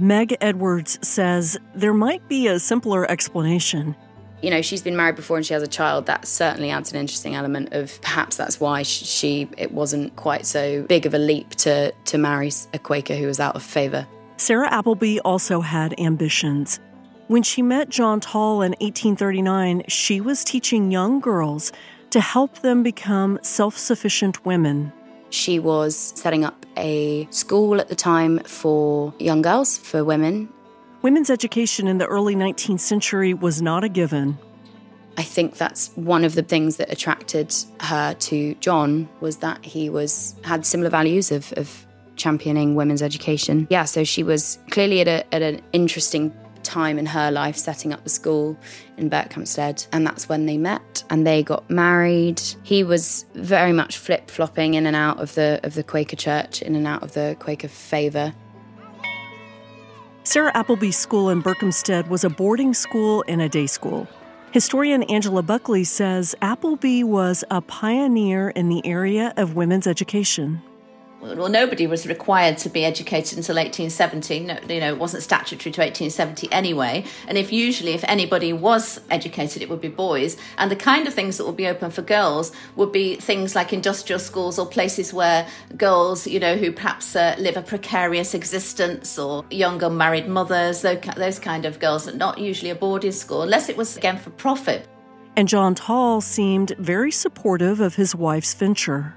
Meg 0.00 0.36
Edwards 0.40 0.98
says 1.06 1.58
there 1.74 1.94
might 1.94 2.26
be 2.28 2.46
a 2.46 2.58
simpler 2.58 3.10
explanation 3.10 3.94
you 4.42 4.50
know 4.50 4.60
she's 4.60 4.82
been 4.82 4.96
married 4.96 5.16
before 5.16 5.36
and 5.36 5.46
she 5.46 5.54
has 5.54 5.62
a 5.62 5.68
child 5.68 6.06
that 6.06 6.26
certainly 6.26 6.70
adds 6.70 6.92
an 6.92 6.98
interesting 6.98 7.34
element 7.34 7.72
of 7.72 8.00
perhaps 8.02 8.36
that's 8.36 8.60
why 8.60 8.82
she 8.82 9.48
it 9.56 9.72
wasn't 9.72 10.14
quite 10.16 10.44
so 10.44 10.82
big 10.82 11.06
of 11.06 11.14
a 11.14 11.18
leap 11.18 11.50
to 11.50 11.92
to 12.04 12.18
marry 12.18 12.50
a 12.74 12.78
quaker 12.78 13.14
who 13.14 13.26
was 13.26 13.40
out 13.40 13.56
of 13.56 13.62
favor. 13.62 14.06
Sarah 14.36 14.70
appleby 14.72 15.18
also 15.20 15.60
had 15.60 15.98
ambitions. 15.98 16.80
When 17.28 17.42
she 17.42 17.62
met 17.62 17.88
john 17.88 18.20
Tawell 18.20 18.62
in 18.62 18.72
1839 18.72 19.84
she 19.88 20.20
was 20.20 20.44
teaching 20.44 20.90
young 20.90 21.20
girls 21.20 21.72
to 22.10 22.20
help 22.20 22.58
them 22.58 22.82
become 22.82 23.38
self-sufficient 23.42 24.44
women. 24.44 24.92
She 25.30 25.58
was 25.58 26.12
setting 26.14 26.44
up 26.44 26.66
a 26.76 27.26
school 27.30 27.80
at 27.80 27.88
the 27.88 27.94
time 27.94 28.40
for 28.40 29.14
young 29.18 29.40
girls 29.40 29.78
for 29.78 30.04
women 30.04 30.52
Women's 31.02 31.30
education 31.30 31.88
in 31.88 31.98
the 31.98 32.06
early 32.06 32.36
19th 32.36 32.78
century 32.78 33.34
was 33.34 33.60
not 33.60 33.82
a 33.82 33.88
given. 33.88 34.38
I 35.18 35.24
think 35.24 35.56
that's 35.56 35.88
one 35.96 36.24
of 36.24 36.36
the 36.36 36.44
things 36.44 36.76
that 36.76 36.92
attracted 36.92 37.52
her 37.80 38.14
to 38.14 38.54
John 38.54 39.08
was 39.20 39.38
that 39.38 39.64
he 39.64 39.90
was 39.90 40.36
had 40.44 40.64
similar 40.64 40.90
values 40.90 41.32
of, 41.32 41.52
of 41.56 41.86
championing 42.14 42.76
women's 42.76 43.02
education. 43.02 43.66
Yeah, 43.68 43.84
so 43.84 44.04
she 44.04 44.22
was 44.22 44.60
clearly 44.70 45.00
at, 45.00 45.08
a, 45.08 45.34
at 45.34 45.42
an 45.42 45.60
interesting 45.72 46.32
time 46.62 47.00
in 47.00 47.06
her 47.06 47.32
life 47.32 47.56
setting 47.56 47.92
up 47.92 48.04
the 48.04 48.10
school 48.10 48.56
in 48.96 49.10
Berkhamsted, 49.10 49.88
and 49.92 50.06
that's 50.06 50.28
when 50.28 50.46
they 50.46 50.56
met 50.56 51.02
and 51.10 51.26
they 51.26 51.42
got 51.42 51.68
married. 51.68 52.40
He 52.62 52.84
was 52.84 53.26
very 53.34 53.72
much 53.72 53.98
flip 53.98 54.30
flopping 54.30 54.74
in 54.74 54.86
and 54.86 54.94
out 54.94 55.18
of 55.18 55.34
the 55.34 55.58
of 55.64 55.74
the 55.74 55.82
Quaker 55.82 56.16
Church, 56.16 56.62
in 56.62 56.76
and 56.76 56.86
out 56.86 57.02
of 57.02 57.12
the 57.14 57.36
Quaker 57.40 57.68
favour. 57.68 58.32
Sarah 60.24 60.52
Appleby's 60.54 60.96
school 60.96 61.30
in 61.30 61.42
Berkhamsted 61.42 62.08
was 62.08 62.22
a 62.22 62.30
boarding 62.30 62.74
school 62.74 63.24
and 63.26 63.42
a 63.42 63.48
day 63.48 63.66
school. 63.66 64.06
Historian 64.52 65.02
Angela 65.04 65.42
Buckley 65.42 65.82
says 65.82 66.34
Appleby 66.40 67.02
was 67.02 67.42
a 67.50 67.60
pioneer 67.60 68.50
in 68.50 68.68
the 68.68 68.86
area 68.86 69.32
of 69.36 69.56
women's 69.56 69.86
education 69.86 70.62
well, 71.22 71.48
nobody 71.48 71.86
was 71.86 72.06
required 72.06 72.58
to 72.58 72.68
be 72.68 72.84
educated 72.84 73.38
until 73.38 73.54
1870. 73.54 74.40
No, 74.40 74.58
you 74.68 74.80
know, 74.80 74.88
it 74.88 74.98
wasn't 74.98 75.22
statutory 75.22 75.72
to 75.72 75.80
1870 75.80 76.50
anyway. 76.52 77.04
And 77.28 77.38
if 77.38 77.52
usually, 77.52 77.92
if 77.92 78.02
anybody 78.08 78.52
was 78.52 79.00
educated, 79.08 79.62
it 79.62 79.70
would 79.70 79.80
be 79.80 79.88
boys. 79.88 80.36
And 80.58 80.68
the 80.68 80.76
kind 80.76 81.06
of 81.06 81.14
things 81.14 81.36
that 81.36 81.46
would 81.46 81.56
be 81.56 81.68
open 81.68 81.92
for 81.92 82.02
girls 82.02 82.50
would 82.74 82.90
be 82.90 83.14
things 83.16 83.54
like 83.54 83.72
industrial 83.72 84.18
schools 84.18 84.58
or 84.58 84.66
places 84.66 85.14
where 85.14 85.46
girls, 85.76 86.26
you 86.26 86.40
know, 86.40 86.56
who 86.56 86.72
perhaps 86.72 87.14
uh, 87.14 87.36
live 87.38 87.56
a 87.56 87.62
precarious 87.62 88.34
existence 88.34 89.16
or 89.16 89.44
younger 89.50 89.88
married 89.88 90.26
mothers, 90.26 90.82
those, 90.82 91.38
kind 91.38 91.64
of 91.66 91.78
girls, 91.78 92.12
not 92.14 92.38
usually 92.38 92.70
a 92.70 92.74
boarding 92.74 93.12
school, 93.12 93.42
unless 93.42 93.68
it 93.68 93.76
was 93.76 93.96
again 93.96 94.18
for 94.18 94.30
profit. 94.30 94.88
And 95.36 95.48
John 95.48 95.74
Tawell 95.74 96.20
seemed 96.20 96.74
very 96.78 97.10
supportive 97.10 97.80
of 97.80 97.94
his 97.94 98.14
wife's 98.14 98.54
venture. 98.54 99.14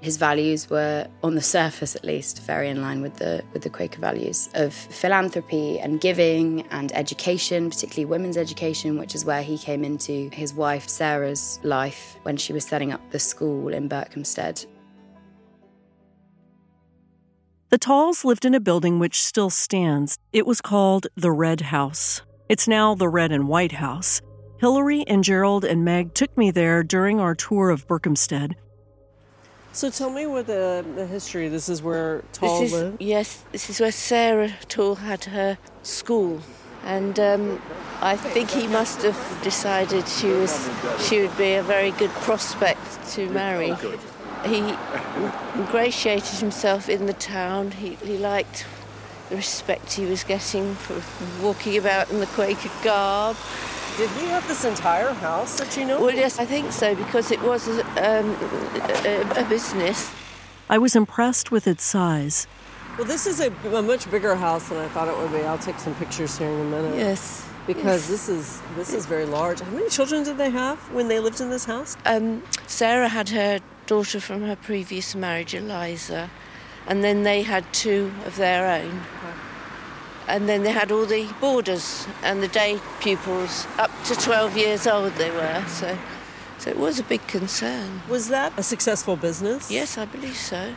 His 0.00 0.16
values 0.16 0.70
were, 0.70 1.06
on 1.22 1.34
the 1.34 1.42
surface 1.42 1.94
at 1.94 2.04
least, 2.04 2.42
very 2.42 2.70
in 2.70 2.80
line 2.80 3.02
with 3.02 3.16
the 3.16 3.44
with 3.52 3.62
the 3.62 3.68
Quaker 3.68 4.00
values 4.00 4.48
of 4.54 4.72
philanthropy 4.72 5.78
and 5.78 6.00
giving 6.00 6.62
and 6.70 6.90
education, 6.92 7.68
particularly 7.68 8.06
women's 8.06 8.38
education, 8.38 8.98
which 8.98 9.14
is 9.14 9.26
where 9.26 9.42
he 9.42 9.58
came 9.58 9.84
into 9.84 10.30
his 10.32 10.54
wife 10.54 10.88
Sarah's 10.88 11.60
life 11.62 12.16
when 12.22 12.38
she 12.38 12.54
was 12.54 12.64
setting 12.64 12.92
up 12.92 13.10
the 13.10 13.18
school 13.18 13.74
in 13.74 13.88
Berkhamsted. 13.88 14.64
The 17.68 17.78
Tawells 17.78 18.24
lived 18.24 18.44
in 18.44 18.54
a 18.54 18.60
building 18.60 18.98
which 18.98 19.22
still 19.22 19.50
stands. 19.50 20.18
It 20.32 20.46
was 20.46 20.60
called 20.60 21.06
the 21.14 21.30
Red 21.30 21.60
House. 21.60 22.22
It's 22.48 22.66
now 22.66 22.94
the 22.94 23.08
Red 23.08 23.32
and 23.32 23.46
White 23.46 23.72
House. 23.72 24.22
Hillary 24.58 25.04
and 25.06 25.22
Gerald 25.22 25.64
and 25.64 25.84
Meg 25.84 26.14
took 26.14 26.36
me 26.36 26.50
there 26.50 26.82
during 26.82 27.20
our 27.20 27.34
tour 27.34 27.70
of 27.70 27.86
Berkhamsted. 27.86 28.54
So 29.72 29.88
tell 29.88 30.10
me 30.10 30.26
what 30.26 30.46
the, 30.46 30.84
the 30.96 31.06
history. 31.06 31.48
This 31.48 31.68
is 31.68 31.80
where 31.80 32.24
Tawell 32.32 32.60
this 32.60 32.72
is, 32.72 32.80
lived. 32.80 33.02
Yes, 33.02 33.44
this 33.52 33.70
is 33.70 33.80
where 33.80 33.92
Sarah 33.92 34.52
Tawell 34.68 34.96
had 34.96 35.24
her 35.24 35.58
school, 35.82 36.40
and 36.84 37.18
um, 37.20 37.62
I 38.00 38.16
think 38.16 38.50
he 38.50 38.66
must 38.66 39.02
have 39.02 39.40
decided 39.42 40.08
she 40.08 40.28
was 40.28 40.68
she 40.98 41.20
would 41.20 41.36
be 41.38 41.54
a 41.54 41.62
very 41.62 41.92
good 41.92 42.10
prospect 42.10 43.08
to 43.10 43.28
marry. 43.30 43.74
He 44.44 44.74
ingratiated 45.54 46.40
himself 46.40 46.88
in 46.88 47.06
the 47.06 47.12
town. 47.12 47.72
He, 47.72 47.94
he 47.96 48.16
liked 48.16 48.66
the 49.28 49.36
respect 49.36 49.92
he 49.92 50.06
was 50.06 50.24
getting 50.24 50.74
for 50.74 51.00
walking 51.44 51.76
about 51.76 52.10
in 52.10 52.18
the 52.20 52.26
Quaker 52.26 52.70
garb. 52.82 53.36
Did 54.00 54.08
he 54.12 54.28
have 54.28 54.48
this 54.48 54.64
entire 54.64 55.12
house 55.12 55.58
that 55.58 55.76
you 55.76 55.84
know? 55.84 56.00
Well, 56.00 56.14
yes, 56.14 56.38
I 56.38 56.46
think 56.46 56.72
so 56.72 56.94
because 56.94 57.30
it 57.30 57.42
was 57.42 57.68
um, 57.68 57.84
a, 59.04 59.34
a, 59.36 59.46
business. 59.46 60.10
I 60.70 60.78
was 60.78 60.96
impressed 60.96 61.50
with 61.50 61.66
its 61.66 61.84
size. 61.84 62.46
Well, 62.96 63.06
this 63.06 63.26
is 63.26 63.40
a, 63.40 63.52
a, 63.76 63.82
much 63.82 64.10
bigger 64.10 64.34
house 64.34 64.70
than 64.70 64.78
I 64.78 64.88
thought 64.88 65.08
it 65.08 65.18
would 65.18 65.30
be. 65.32 65.46
I'll 65.46 65.58
take 65.58 65.78
some 65.78 65.94
pictures 65.96 66.38
here 66.38 66.48
in 66.48 66.60
a 66.60 66.64
minute. 66.64 66.96
Yes. 66.96 67.46
Because 67.66 68.08
yes. 68.08 68.08
this 68.08 68.28
is 68.30 68.62
this 68.74 68.94
is 68.94 69.04
very 69.04 69.26
large. 69.26 69.60
How 69.60 69.70
many 69.70 69.90
children 69.90 70.24
did 70.24 70.38
they 70.38 70.48
have 70.48 70.78
when 70.94 71.08
they 71.08 71.20
lived 71.20 71.42
in 71.42 71.50
this 71.50 71.66
house? 71.66 71.98
Um, 72.06 72.42
Sarah 72.66 73.08
had 73.08 73.28
her 73.28 73.60
daughter 73.84 74.18
from 74.18 74.40
her 74.44 74.56
previous 74.56 75.14
marriage, 75.14 75.52
Eliza, 75.52 76.30
and 76.86 77.04
then 77.04 77.22
they 77.24 77.42
had 77.42 77.70
two 77.74 78.10
of 78.24 78.36
their 78.36 78.66
own 78.66 79.02
and 80.30 80.48
then 80.48 80.62
they 80.62 80.70
had 80.70 80.92
all 80.92 81.06
the 81.06 81.28
boarders 81.40 82.06
and 82.22 82.40
the 82.40 82.48
day 82.48 82.78
pupils 83.00 83.66
up 83.78 83.90
to 84.04 84.14
12 84.14 84.56
years 84.56 84.86
old 84.86 85.12
they 85.14 85.30
were 85.30 85.64
so 85.66 85.98
so 86.58 86.68
it 86.68 86.78
was 86.78 86.98
a 86.98 87.02
big 87.04 87.26
concern. 87.26 88.02
Was 88.10 88.28
that 88.28 88.52
a 88.58 88.62
successful 88.62 89.16
business? 89.16 89.70
Yes 89.70 89.98
i 89.98 90.04
believe 90.04 90.36
so. 90.36 90.74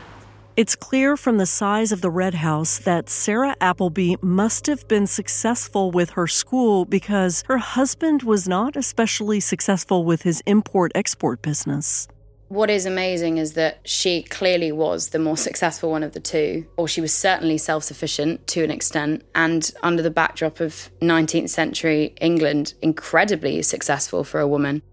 It's 0.56 0.76
clear 0.76 1.18
from 1.18 1.38
the 1.38 1.48
size 1.48 1.92
of 1.92 2.02
the 2.02 2.12
red 2.12 2.36
house 2.36 2.78
that 2.78 3.10
Sarah 3.10 3.56
Appleby 3.60 4.16
must 4.22 4.68
have 4.68 4.88
been 4.88 5.08
successful 5.08 5.89
with 5.89 6.12
her 6.12 6.28
school 6.28 6.86
because 6.86 7.44
her 7.48 7.58
husband 7.58 8.22
was 8.22 8.48
not 8.48 8.76
especially 8.76 9.39
successful 9.39 10.06
with 10.06 10.22
his 10.22 10.44
import 10.46 10.92
export 10.94 11.42
business 11.42 12.08
what 12.54 12.70
is 12.70 12.86
amazing 12.86 13.38
is 13.38 13.54
that 13.54 13.80
she 13.84 14.22
clearly 14.22 14.72
was 14.72 15.10
the 15.10 15.18
more 15.18 15.36
successful 15.36 15.89
one 15.89 16.04
of 16.04 16.13
the 16.13 16.20
two, 16.20 16.68
or 16.78 16.88
she 16.88 17.02
was 17.02 17.12
certainly 17.12 17.58
self 17.58 17.84
sufficient 17.84 18.46
to 18.46 18.63
an 18.63 18.70
extent, 18.70 19.24
and 19.34 19.72
under 19.82 20.04
the 20.04 20.12
backdrop 20.12 20.60
of 20.60 20.92
19th 21.02 21.50
century 21.50 22.13
England, 22.22 22.76
incredibly 22.82 23.63
successful 23.63 24.24
for 24.24 24.39
a 24.39 24.48
woman. 24.48 24.84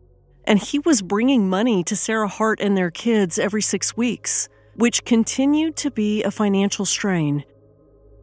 And 0.45 0.59
he 0.59 0.79
was 0.79 1.03
bringing 1.03 1.51
money 1.51 1.85
to 1.85 1.95
Sarah 1.95 2.29
Hart 2.29 2.61
and 2.61 2.79
their 2.79 2.91
kids 2.91 3.39
every 3.39 3.63
six 3.63 3.95
weeks, 3.95 4.49
which 4.75 5.05
continued 5.05 5.77
to 5.77 5.91
be 5.91 6.23
a 6.23 6.31
financial 6.31 6.87
strain. 6.87 7.45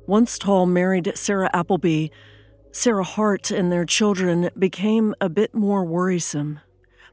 Once 0.08 0.40
Tawell 0.40 0.66
married 0.66 1.12
Sarah 1.14 1.52
Appleby, 1.54 2.08
Sarah 2.72 3.04
Hart 3.04 3.52
and 3.52 3.72
their 3.72 3.86
children 3.86 4.50
became 4.58 5.14
a 5.22 5.30
bit 5.30 5.54
more 5.54 5.86
worrisome 5.86 6.60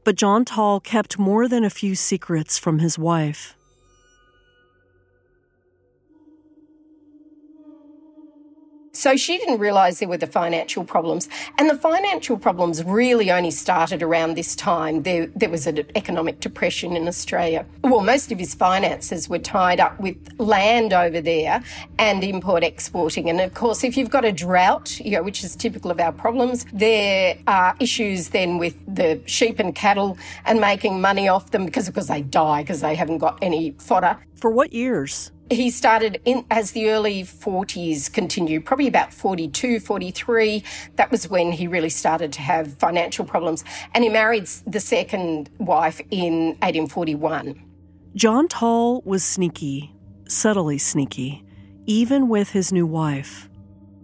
but 0.05 0.15
John 0.15 0.45
Tawell 0.45 0.79
kept 0.79 1.19
more 1.19 1.49
than 1.49 1.65
a 1.65 1.69
few 1.69 1.95
secrets 1.95 2.57
from 2.57 2.79
his 2.79 2.97
wife. 2.97 3.57
So 8.95 9.17
she 9.17 9.37
didn't 9.37 9.59
realise 9.59 9.99
there 9.99 10.07
were 10.07 10.17
the 10.17 10.25
financial 10.25 10.85
problems. 10.85 11.27
And 11.57 11.69
the 11.69 11.77
financial 11.77 12.37
problems 12.37 12.81
really 12.83 13.29
only 13.29 13.51
started 13.51 14.01
around 14.01 14.35
this 14.35 14.55
time. 14.55 15.03
There, 15.03 15.27
there 15.35 15.49
was 15.49 15.67
an 15.67 15.85
economic 15.95 16.39
depression 16.39 16.95
in 16.95 17.05
Australia. 17.05 17.65
Well, 17.83 17.99
most 17.99 18.31
of 18.31 18.39
his 18.39 18.55
finances 18.55 19.27
were 19.27 19.39
tied 19.39 19.81
up 19.81 19.99
with 19.99 20.15
land 20.39 20.93
over 20.93 21.19
there 21.19 21.61
and 21.99 22.23
import 22.23 22.63
exporting. 22.63 23.29
And 23.29 23.41
of 23.41 23.53
course, 23.53 23.83
if 23.83 23.97
you've 23.97 24.09
got 24.09 24.23
a 24.23 24.31
drought, 24.31 24.97
you 25.01 25.11
know, 25.11 25.23
which 25.23 25.43
is 25.43 25.57
typical 25.57 25.91
of 25.91 25.99
our 25.99 26.13
problems, 26.13 26.65
there 26.71 27.37
are 27.47 27.75
issues 27.81 28.29
then 28.29 28.57
with 28.57 28.77
the 28.87 29.21
sheep 29.25 29.59
and 29.59 29.75
cattle 29.75 30.17
and 30.45 30.61
making 30.61 31.01
money 31.01 31.27
off 31.27 31.51
them 31.51 31.65
because, 31.65 31.87
because 31.87 32.07
they 32.07 32.21
die 32.21 32.63
because 32.63 32.79
they 32.79 32.95
haven't 32.95 33.17
got 33.17 33.37
any 33.41 33.71
fodder. 33.77 34.17
For 34.35 34.49
what 34.49 34.71
years? 34.71 35.31
He 35.51 35.69
started 35.69 36.21
in 36.25 36.43
as 36.49 36.71
the 36.71 36.89
early 36.89 37.23
40s 37.23 38.11
continued 38.11 38.65
probably 38.65 38.87
about 38.87 39.13
42 39.13 39.79
43 39.79 40.63
that 40.95 41.11
was 41.11 41.29
when 41.29 41.51
he 41.51 41.67
really 41.67 41.89
started 41.89 42.33
to 42.33 42.41
have 42.41 42.73
financial 42.77 43.25
problems 43.25 43.63
and 43.93 44.03
he 44.03 44.09
married 44.09 44.47
the 44.65 44.79
second 44.79 45.49
wife 45.59 46.01
in 46.09 46.47
1841 46.61 47.61
john 48.15 48.47
Tawell 48.47 49.01
was 49.05 49.23
sneaky 49.23 49.93
subtly 50.27 50.77
sneaky 50.79 51.43
even 51.85 52.27
with 52.27 52.49
his 52.49 52.71
new 52.71 52.87
wife 52.87 53.47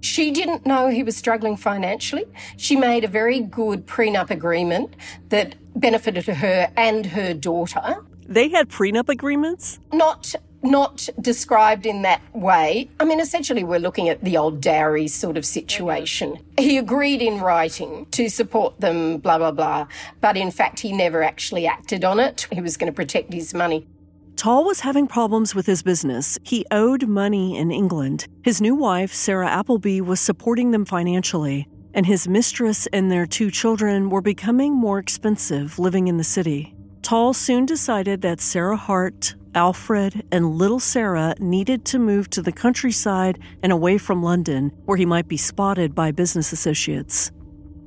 she 0.02 0.32
didn't 0.32 0.66
know 0.66 0.88
he 0.88 1.04
was 1.04 1.16
struggling 1.16 1.56
financially. 1.56 2.26
She 2.58 2.76
made 2.76 3.04
a 3.04 3.08
very 3.08 3.40
good 3.40 3.86
prenup 3.86 4.32
agreement 4.32 4.96
that 5.30 5.56
benefited 5.80 6.26
her 6.26 6.72
and 6.76 7.06
her 7.06 7.36
daughter. 7.36 8.04
They 8.28 8.50
had 8.50 8.70
prenup 8.70 9.10
agreements? 9.10 9.80
Not 9.94 10.34
not 10.64 11.10
described 11.20 11.86
in 11.86 12.02
that 12.04 12.22
way. 12.34 12.90
I 13.00 13.06
mean, 13.06 13.20
essentially, 13.20 13.64
we're 13.64 13.80
looking 13.80 14.10
at 14.10 14.24
the 14.24 14.38
old 14.38 14.62
dowry 14.62 15.08
sort 15.08 15.38
of 15.38 15.44
mm-hmm. 15.44 15.60
situation. 15.60 16.40
He 16.58 16.78
agreed 16.78 17.22
in 17.22 17.40
writing 17.40 18.06
to 18.12 18.30
support 18.30 18.80
them, 18.80 19.18
blah, 19.18 19.38
blah, 19.38 19.52
blah. 19.52 19.88
But 20.20 20.38
in 20.38 20.52
fact, 20.52 20.80
he 20.80 20.92
never 20.94 21.24
actually 21.24 21.68
acted 21.68 22.04
on 22.04 22.20
it. 22.20 22.48
He 22.52 22.62
was 22.62 22.78
going 22.78 22.92
to 22.92 22.96
protect 22.96 23.34
his 23.34 23.54
money. 23.54 23.88
Tawell 24.36 24.64
was 24.64 24.80
having 24.80 25.08
problems 25.08 25.54
with 25.54 25.66
his 25.66 25.84
business. 25.84 26.40
He 26.44 26.66
owed 26.72 27.08
money 27.08 27.58
in 27.58 27.70
England. 27.70 28.28
His 28.44 28.62
new 28.62 28.74
wife, 28.74 29.14
Sarah 29.14 29.50
Appleby, 29.50 30.02
was 30.02 30.20
supporting 30.20 30.72
them 30.72 30.86
financially, 30.86 31.68
and 31.94 32.06
his 32.06 32.28
mistress 32.28 32.88
and 32.88 33.12
their 33.12 33.26
two 33.26 33.52
children 33.52 34.10
were 34.10 34.22
becoming 34.22 34.74
more 34.74 34.98
expensive 35.00 35.78
living 35.78 36.08
in 36.08 36.18
the 36.18 36.24
city. 36.24 36.74
Tawell 37.02 37.34
soon 37.34 37.66
decided 37.66 38.22
that 38.22 38.42
Sarah 38.42 38.78
Hart, 38.78 39.36
Alfred 39.56 40.26
and 40.32 40.58
little 40.58 40.80
Sarah 40.80 41.36
needed 41.40 41.86
to 41.86 42.00
move 42.00 42.30
to 42.32 42.42
the 42.42 42.52
countryside 42.52 43.40
and 43.62 43.72
away 43.72 43.98
from 43.98 44.24
London, 44.24 44.72
where 44.86 44.98
he 44.98 45.06
might 45.06 45.28
be 45.28 45.38
spotted 45.38 45.94
by 45.94 46.12
business 46.12 46.52
associates. 46.52 47.32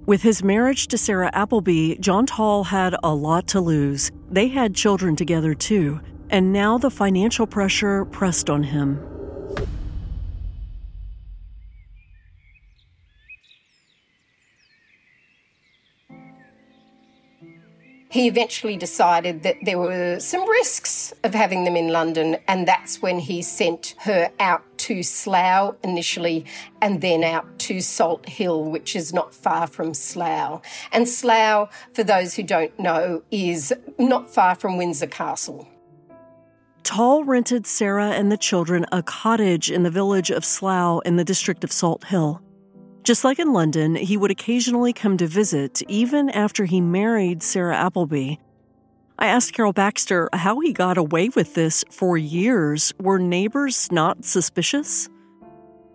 With 0.07 0.23
his 0.23 0.45
marriage 0.45 0.89
to 0.89 0.99
Sarah 0.99 1.31
Appleby, 1.33 1.97
John 1.97 2.27
Tawell 2.27 2.65
had 2.65 2.95
a 3.03 3.15
lot 3.15 3.47
to 3.49 3.61
lose. 3.61 4.13
They 4.31 4.49
had 4.49 4.75
children 4.75 5.17
together 5.17 5.55
too, 5.55 6.01
and 6.29 6.53
now 6.53 6.77
the 6.77 6.91
financial 6.91 7.47
pressure 7.47 8.05
pressed 8.05 8.51
on 8.51 8.63
him. 8.63 9.14
He 18.15 18.29
eventually 18.29 18.77
decided 18.77 19.43
that 19.43 19.57
there 19.65 19.81
were 19.81 20.21
some 20.21 20.49
risks 20.49 21.13
of 21.25 21.35
having 21.35 21.65
them 21.65 21.75
in 21.75 21.89
London, 21.89 22.37
and 22.47 22.65
that's 22.65 23.03
when 23.03 23.19
he 23.19 23.43
sent 23.43 23.97
her 23.99 24.31
out 24.39 24.63
to 24.87 25.03
Slough 25.03 25.75
initially 25.83 26.45
and 26.81 27.01
then 27.01 27.25
out 27.25 27.59
to 27.59 27.81
Salt 27.81 28.29
Hill, 28.29 28.67
which 28.67 28.95
is 28.95 29.13
not 29.13 29.35
far 29.35 29.67
from 29.67 29.95
Slough. 29.95 30.63
And 30.93 31.09
Slough, 31.09 31.71
for 31.93 32.05
those 32.05 32.37
who 32.37 32.45
don't 32.45 32.79
know, 32.79 33.25
is 33.33 33.75
not 33.99 34.33
far 34.33 34.55
from 34.55 34.77
Windsor 34.77 35.09
Castle. 35.09 35.67
Tawell 36.85 37.25
rented 37.25 37.67
Sarah 37.67 38.11
and 38.11 38.31
the 38.31 38.37
children 38.37 38.87
a 38.93 39.03
cottage 39.03 39.73
in 39.73 39.83
the 39.83 39.91
village 39.91 40.31
of 40.31 40.45
Slough 40.45 41.03
in 41.05 41.17
the 41.17 41.25
district 41.25 41.65
of 41.65 41.73
Salt 41.73 42.05
Hill. 42.05 42.41
Just 43.05 43.23
like 43.23 43.39
in 43.39 43.53
London, 43.53 43.97
he 43.97 44.17
would 44.17 44.31
occasionally 44.31 44.95
come 44.95 45.19
to 45.19 45.27
visit, 45.27 45.83
even 45.89 46.31
after 46.31 46.65
he 46.65 46.81
married 46.81 47.43
Sarah 47.43 47.77
Appleby. 47.77 48.37
I 49.19 49.27
asked 49.27 49.53
Carol 49.53 49.75
Baxter 49.75 50.31
how 50.33 50.61
he 50.61 50.73
got 50.73 50.97
away 50.97 51.29
with 51.29 51.53
this 51.53 51.85
for 51.91 52.17
years. 52.17 52.95
Were 52.99 53.19
neighbors 53.19 53.93
not 53.93 54.25
suspicious? 54.25 55.11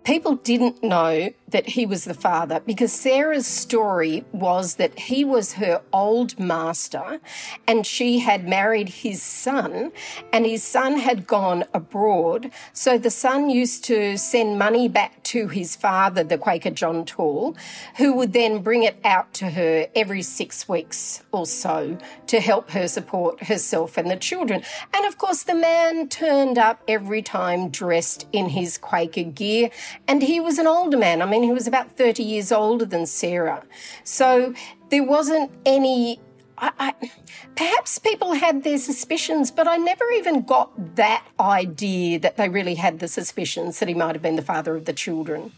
People 0.04 0.36
didn't 0.36 0.84
know 0.84 1.30
that 1.50 1.68
he 1.70 1.86
was 1.86 2.04
the 2.04 2.14
father 2.14 2.60
because 2.60 2.92
Sarah's 2.92 3.46
story 3.46 4.24
was 4.32 4.76
that 4.76 4.98
he 4.98 5.24
was 5.24 5.54
her 5.54 5.82
old 5.92 6.38
master 6.38 7.20
and 7.66 7.86
she 7.86 8.20
had 8.20 8.48
married 8.48 8.88
his 8.88 9.22
son 9.22 9.92
and 10.32 10.46
his 10.46 10.62
son 10.62 10.98
had 10.98 11.26
gone 11.26 11.64
abroad. 11.74 12.50
So 12.72 12.98
the 12.98 13.10
son 13.10 13.50
used 13.50 13.84
to 13.84 14.16
send 14.16 14.58
money 14.58 14.88
back 14.88 15.22
to 15.24 15.48
his 15.48 15.76
father, 15.76 16.24
the 16.24 16.38
Quaker 16.38 16.70
John 16.70 17.04
Tawell, 17.04 17.56
who 17.96 18.12
would 18.14 18.32
then 18.32 18.62
bring 18.62 18.82
it 18.82 18.98
out 19.04 19.32
to 19.34 19.50
her 19.50 19.88
every 19.94 20.22
six 20.22 20.68
weeks 20.68 21.22
or 21.32 21.46
so 21.46 21.98
to 22.26 22.40
help 22.40 22.70
her 22.70 22.88
support 22.88 23.44
herself 23.44 23.96
and 23.96 24.10
the 24.10 24.16
children. 24.16 24.62
And 24.94 25.06
of 25.06 25.18
course, 25.18 25.42
the 25.42 25.54
man 25.54 26.08
turned 26.08 26.58
up 26.58 26.82
every 26.88 27.22
time 27.22 27.70
dressed 27.70 28.26
in 28.32 28.50
his 28.50 28.78
Quaker 28.78 29.24
gear 29.24 29.70
and 30.08 30.22
he 30.22 30.40
was 30.40 30.58
an 30.58 30.66
older 30.66 30.96
man. 30.96 31.22
I 31.22 31.26
mean, 31.26 31.39
he 31.44 31.52
was 31.52 31.66
about 31.66 31.96
30 31.96 32.22
years 32.22 32.52
older 32.52 32.84
than 32.84 33.06
Sarah. 33.06 33.64
So 34.04 34.54
there 34.90 35.04
wasn't 35.04 35.50
any. 35.64 36.20
I, 36.58 36.72
I, 36.78 37.10
perhaps 37.56 37.98
people 37.98 38.34
had 38.34 38.64
their 38.64 38.78
suspicions, 38.78 39.50
but 39.50 39.66
I 39.66 39.78
never 39.78 40.04
even 40.12 40.42
got 40.42 40.96
that 40.96 41.24
idea 41.38 42.18
that 42.18 42.36
they 42.36 42.48
really 42.48 42.74
had 42.74 42.98
the 42.98 43.08
suspicions 43.08 43.78
that 43.80 43.88
he 43.88 43.94
might 43.94 44.14
have 44.14 44.22
been 44.22 44.36
the 44.36 44.42
father 44.42 44.76
of 44.76 44.84
the 44.84 44.92
children. 44.92 45.52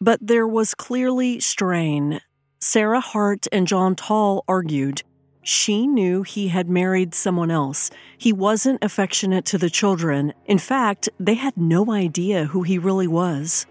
But 0.00 0.20
there 0.22 0.46
was 0.46 0.74
clearly 0.74 1.40
strain. 1.40 2.20
Sarah 2.60 3.00
Hart 3.00 3.46
and 3.50 3.66
John 3.66 3.96
Tawell 3.96 4.44
argued. 4.46 5.02
She 5.48 5.86
knew 5.86 6.24
he 6.24 6.48
had 6.48 6.68
married 6.68 7.14
someone 7.14 7.52
else. 7.52 7.88
He 8.18 8.32
wasn't 8.32 8.82
affectionate 8.82 9.44
to 9.44 9.58
the 9.58 9.70
children. 9.70 10.34
In 10.46 10.58
fact, 10.58 11.08
they 11.20 11.34
had 11.34 11.56
no 11.56 11.92
idea 11.92 12.46
who 12.46 12.64
he 12.64 12.78
really 12.78 13.06
was. 13.06 13.64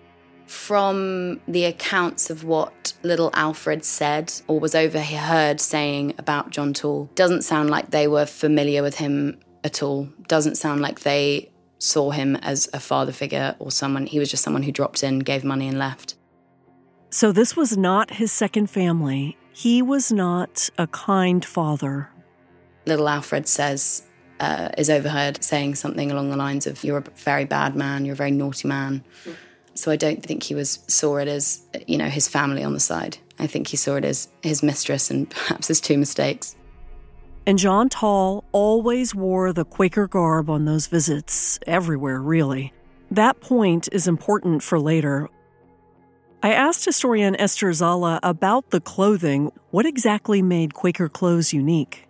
From 0.48 1.42
the 1.50 1.66
accounts 1.66 2.30
of 2.30 2.46
what 2.46 2.94
little 3.04 3.30
Alfred 3.34 3.84
said 3.84 4.32
or 4.48 4.58
was 4.58 4.74
overheard 4.74 5.60
saying 5.60 6.14
about 6.18 6.50
John 6.50 6.74
Tawell, 6.74 7.10
doesn't 7.14 7.42
sound 7.42 7.70
like 7.70 7.92
they 7.92 8.08
were 8.08 8.26
familiar 8.26 8.82
with 8.82 8.96
him 8.96 9.38
at 9.66 9.84
all. 9.84 10.08
Doesn't 10.30 10.56
sound 10.56 10.80
like 10.80 11.02
they 11.02 11.52
saw 11.80 12.12
him 12.12 12.38
as 12.38 12.70
a 12.72 12.80
father 12.80 13.12
figure 13.12 13.54
or 13.60 13.70
someone. 13.70 14.06
He 14.06 14.18
was 14.18 14.32
just 14.32 14.44
someone 14.44 14.64
who 14.64 14.72
dropped 14.72 15.04
in, 15.04 15.20
gave 15.20 15.44
money, 15.44 15.68
and 15.68 15.78
left. 15.78 16.16
So 17.10 17.34
this 17.34 17.58
was 17.58 17.76
not 17.76 18.12
his 18.12 18.32
second 18.32 18.70
family. 18.70 19.38
He 19.56 19.82
was 19.82 20.12
not 20.12 20.70
a 20.78 20.86
kind 20.88 21.44
father. 21.46 22.10
Little 22.86 23.08
Alfred 23.08 23.48
says, 23.48 24.04
uh, 24.42 24.68
is 24.78 24.90
overheard 24.90 25.42
saying 25.42 25.76
something 25.76 26.12
along 26.12 26.30
the 26.30 26.36
lines 26.36 26.68
of, 26.68 26.84
You're 26.84 26.98
a 26.98 27.04
very 27.16 27.46
bad 27.46 27.74
man, 27.74 28.04
you're 28.04 28.14
a 28.14 28.18
very 28.18 28.32
naughty 28.32 28.68
man. 28.68 29.02
So 29.74 29.92
I 29.92 29.96
don't 29.96 30.22
think 30.22 30.44
he 30.44 30.56
was 30.56 30.84
saw 30.88 31.16
it 31.18 31.30
as, 31.30 31.62
you 31.88 31.98
know, 31.98 32.10
his 32.10 32.28
family 32.28 32.66
on 32.66 32.74
the 32.74 32.82
side. 32.82 33.18
I 33.40 33.48
think 33.48 33.68
he 33.68 33.78
saw 33.78 33.96
it 33.96 34.04
as 34.04 34.28
his 34.44 34.62
mistress 34.62 35.10
and 35.10 35.30
perhaps 35.30 35.70
his 35.70 35.80
two 35.80 35.98
mistakes. 35.98 36.58
And 37.48 37.58
John 37.58 37.88
Tawell 37.88 38.44
always 38.52 39.16
wore 39.16 39.54
the 39.54 39.64
Quaker 39.64 40.10
garb 40.10 40.50
on 40.50 40.66
those 40.66 40.88
visits, 40.88 41.60
everywhere, 41.66 42.20
really. 42.20 42.74
That 43.10 43.40
point 43.40 43.88
is 43.94 44.06
important 44.06 44.64
for 44.64 44.80
later 44.80 45.30
I 46.46 46.52
asked 46.52 46.86
historian 46.86 47.36
Esther 47.38 47.72
Sahle 47.72 48.20
about 48.22 48.70
the 48.70 48.80
clothing. 48.80 49.52
What 49.72 49.88
exactly 49.88 50.44
made 50.44 50.76
Quaker 50.76 51.10
clothes 51.10 51.54
unique? 51.54 52.08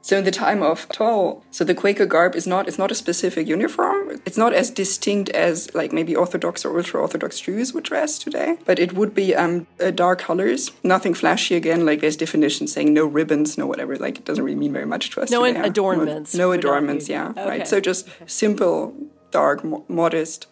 So 0.00 0.16
in 0.16 0.24
the 0.24 0.30
time 0.30 0.62
of 0.62 0.88
Tawell, 0.88 1.44
so 1.50 1.62
the 1.62 1.74
Quaker 1.74 2.06
garb 2.06 2.34
is 2.34 2.46
not 2.46 2.68
it's 2.68 2.78
not 2.78 2.90
a 2.90 2.94
specific 2.94 3.46
uniform. 3.46 4.18
It's 4.24 4.38
not 4.38 4.54
as 4.54 4.70
distinct 4.70 5.28
as 5.28 5.74
like 5.74 5.92
maybe 5.92 6.16
Orthodox 6.16 6.64
or 6.64 6.74
ultra 6.74 7.02
Orthodox 7.02 7.38
Jews 7.38 7.74
would 7.74 7.84
dress 7.84 8.18
today. 8.18 8.56
But 8.64 8.78
it 8.78 8.94
would 8.94 9.14
be 9.14 9.34
um, 9.34 9.66
uh, 9.78 9.90
dark 9.90 10.20
colors, 10.20 10.70
nothing 10.82 11.12
flashy. 11.12 11.54
Again, 11.54 11.84
like 11.84 12.00
there's 12.00 12.16
definitions 12.16 12.72
saying 12.72 12.94
no 12.94 13.04
ribbons, 13.04 13.58
no 13.58 13.66
whatever. 13.66 13.96
Like 13.96 14.16
it 14.16 14.24
doesn't 14.24 14.42
really 14.42 14.56
mean 14.56 14.72
very 14.72 14.86
much 14.86 15.10
to 15.10 15.20
us. 15.20 15.30
No 15.30 15.44
today, 15.44 15.60
adornments. 15.60 16.34
No, 16.34 16.46
no 16.46 16.52
adornments. 16.52 17.10
Yeah, 17.10 17.28
okay. 17.28 17.46
right. 17.46 17.68
So 17.68 17.80
just 17.80 18.08
okay. 18.08 18.24
simple, 18.26 18.94
dark, 19.32 19.62
mo- 19.64 19.84
modest. 19.86 20.46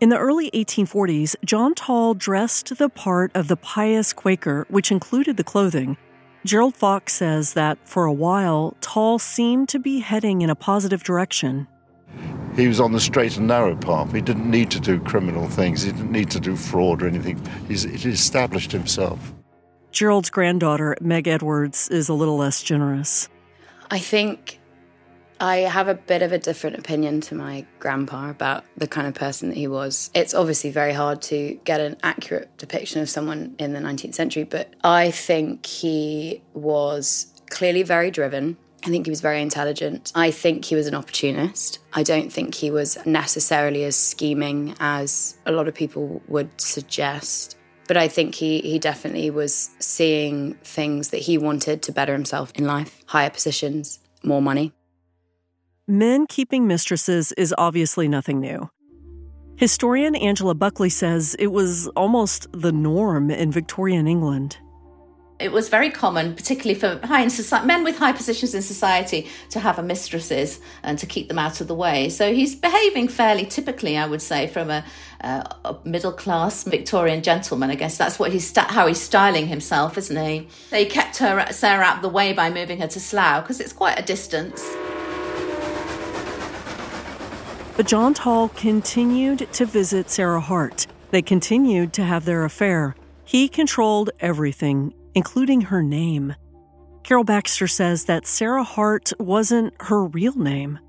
In 0.00 0.10
the 0.10 0.18
early 0.18 0.48
1840s, 0.52 1.34
John 1.44 1.74
Tawell 1.74 2.14
dressed 2.14 2.78
the 2.78 2.88
part 2.88 3.32
of 3.34 3.48
the 3.48 3.56
pious 3.56 4.12
Quaker, 4.12 4.64
which 4.70 4.92
included 4.92 5.36
the 5.36 5.42
clothing. 5.42 5.96
Gerald 6.46 6.76
Fox 6.76 7.14
says 7.14 7.54
that 7.54 7.78
for 7.82 8.04
a 8.04 8.12
while, 8.12 8.76
Tawell 8.80 9.18
seemed 9.18 9.68
to 9.70 9.80
be 9.80 9.98
heading 9.98 10.42
in 10.42 10.50
a 10.50 10.54
positive 10.54 11.02
direction. 11.02 11.66
He 12.54 12.68
was 12.68 12.78
on 12.78 12.92
the 12.92 13.00
straight 13.00 13.36
and 13.38 13.48
narrow 13.48 13.74
path. 13.74 14.12
He 14.12 14.20
didn't 14.20 14.48
need 14.48 14.70
to 14.70 14.78
do 14.78 15.00
criminal 15.00 15.48
things. 15.48 15.82
He 15.82 15.90
didn't 15.90 16.12
need 16.12 16.30
to 16.30 16.38
do 16.38 16.54
fraud 16.54 17.02
or 17.02 17.08
anything. 17.08 17.44
He's, 17.66 17.82
he 17.82 18.10
established 18.10 18.70
himself. 18.70 19.32
Gerald's 19.90 20.30
granddaughter, 20.30 20.96
Meg 21.00 21.26
Edwards, 21.26 21.88
is 21.88 22.08
a 22.08 22.14
little 22.14 22.36
less 22.36 22.62
generous. 22.62 23.28
I 23.90 23.98
think 23.98 24.57
I 25.40 25.58
have 25.58 25.86
a 25.88 25.94
bit 25.94 26.22
of 26.22 26.32
a 26.32 26.38
different 26.38 26.78
opinion 26.78 27.20
to 27.22 27.34
my 27.34 27.64
grandpa 27.78 28.30
about 28.30 28.64
the 28.76 28.88
kind 28.88 29.06
of 29.06 29.14
person 29.14 29.50
that 29.50 29.56
he 29.56 29.68
was. 29.68 30.10
It's 30.14 30.34
obviously 30.34 30.70
very 30.70 30.92
hard 30.92 31.22
to 31.22 31.58
get 31.64 31.80
an 31.80 31.96
accurate 32.02 32.56
depiction 32.58 33.00
of 33.02 33.08
someone 33.08 33.54
in 33.58 33.72
the 33.72 33.80
19th 33.80 34.14
century, 34.14 34.44
but 34.44 34.74
I 34.82 35.10
think 35.12 35.64
he 35.64 36.42
was 36.54 37.32
clearly 37.50 37.84
very 37.84 38.10
driven. 38.10 38.56
I 38.84 38.90
think 38.90 39.06
he 39.06 39.10
was 39.10 39.20
very 39.20 39.40
intelligent. 39.40 40.12
I 40.14 40.30
think 40.30 40.64
he 40.64 40.74
was 40.74 40.86
an 40.86 40.94
opportunist. 40.94 41.78
I 41.92 42.02
don't 42.02 42.32
think 42.32 42.54
he 42.54 42.70
was 42.70 42.98
necessarily 43.06 43.84
as 43.84 43.96
scheming 43.96 44.74
as 44.80 45.36
a 45.46 45.52
lot 45.52 45.68
of 45.68 45.74
people 45.74 46.22
would 46.28 46.60
suggest. 46.60 47.56
But 47.86 47.96
I 47.96 48.06
think 48.06 48.34
he, 48.34 48.60
he 48.60 48.78
definitely 48.78 49.30
was 49.30 49.70
seeing 49.78 50.54
things 50.62 51.08
that 51.10 51.18
he 51.18 51.38
wanted 51.38 51.82
to 51.82 51.92
better 51.92 52.12
himself 52.12 52.52
in 52.54 52.66
life 52.66 53.02
higher 53.06 53.30
positions, 53.30 54.00
more 54.22 54.42
money. 54.42 54.72
Men 55.90 56.26
keeping 56.26 56.66
mistresses 56.66 57.32
is 57.32 57.54
obviously 57.56 58.08
nothing 58.08 58.40
new. 58.40 58.68
Historian 59.56 60.14
Angela 60.16 60.54
Buckley 60.54 60.90
says 60.90 61.34
it 61.38 61.46
was 61.46 61.88
almost 61.96 62.46
the 62.52 62.72
norm 62.72 63.30
in 63.30 63.50
Victorian 63.50 64.06
England. 64.06 64.58
It 65.40 65.50
was 65.50 65.70
very 65.70 65.88
common, 65.88 66.34
particularly 66.34 66.78
for 66.78 67.00
high 67.06 67.22
in 67.22 67.30
society, 67.30 67.66
men 67.66 67.84
with 67.84 67.96
high 67.96 68.12
positions 68.12 68.54
in 68.54 68.60
society, 68.60 69.28
to 69.48 69.60
have 69.60 69.78
a 69.78 69.82
mistresses 69.82 70.60
and 70.82 70.98
to 70.98 71.06
keep 71.06 71.28
them 71.28 71.38
out 71.38 71.62
of 71.62 71.68
the 71.68 71.74
way. 71.74 72.10
So 72.10 72.34
he's 72.34 72.54
behaving 72.54 73.08
fairly 73.08 73.46
typically, 73.46 73.96
I 73.96 74.04
would 74.04 74.20
say, 74.20 74.46
from 74.46 74.68
a, 74.68 74.84
a 75.22 75.78
middle 75.84 76.12
class 76.12 76.64
Victorian 76.64 77.22
gentleman. 77.22 77.70
I 77.70 77.76
guess 77.76 77.96
that's 77.96 78.18
what 78.18 78.30
he's 78.30 78.54
how 78.54 78.88
he's 78.88 79.00
styling 79.00 79.46
himself, 79.46 79.96
isn't 79.96 80.22
he? 80.22 80.48
They 80.68 80.84
kept 80.84 81.16
her 81.16 81.46
Sarah 81.50 81.84
out 81.84 81.96
of 81.96 82.02
the 82.02 82.10
way 82.10 82.34
by 82.34 82.50
moving 82.50 82.78
her 82.80 82.88
to 82.88 83.00
Slough 83.00 83.44
because 83.44 83.58
it's 83.58 83.72
quite 83.72 83.98
a 83.98 84.02
distance. 84.02 84.62
But 87.78 87.86
John 87.86 88.12
Tawell 88.12 88.48
continued 88.56 89.46
to 89.52 89.64
visit 89.64 90.10
Sarah 90.10 90.40
Hart. 90.40 90.88
They 91.12 91.22
continued 91.22 91.92
to 91.92 92.02
have 92.02 92.24
their 92.24 92.44
affair. 92.44 92.96
He 93.24 93.48
controlled 93.48 94.10
everything, 94.18 94.92
including 95.14 95.60
her 95.60 95.80
name. 95.80 96.34
Carol 97.04 97.22
Baxter 97.22 97.68
says 97.68 98.06
that 98.06 98.26
Sarah 98.26 98.64
Hart 98.64 99.12
wasn't 99.20 99.74
her 99.82 100.04
real 100.04 100.36
name. 100.36 100.80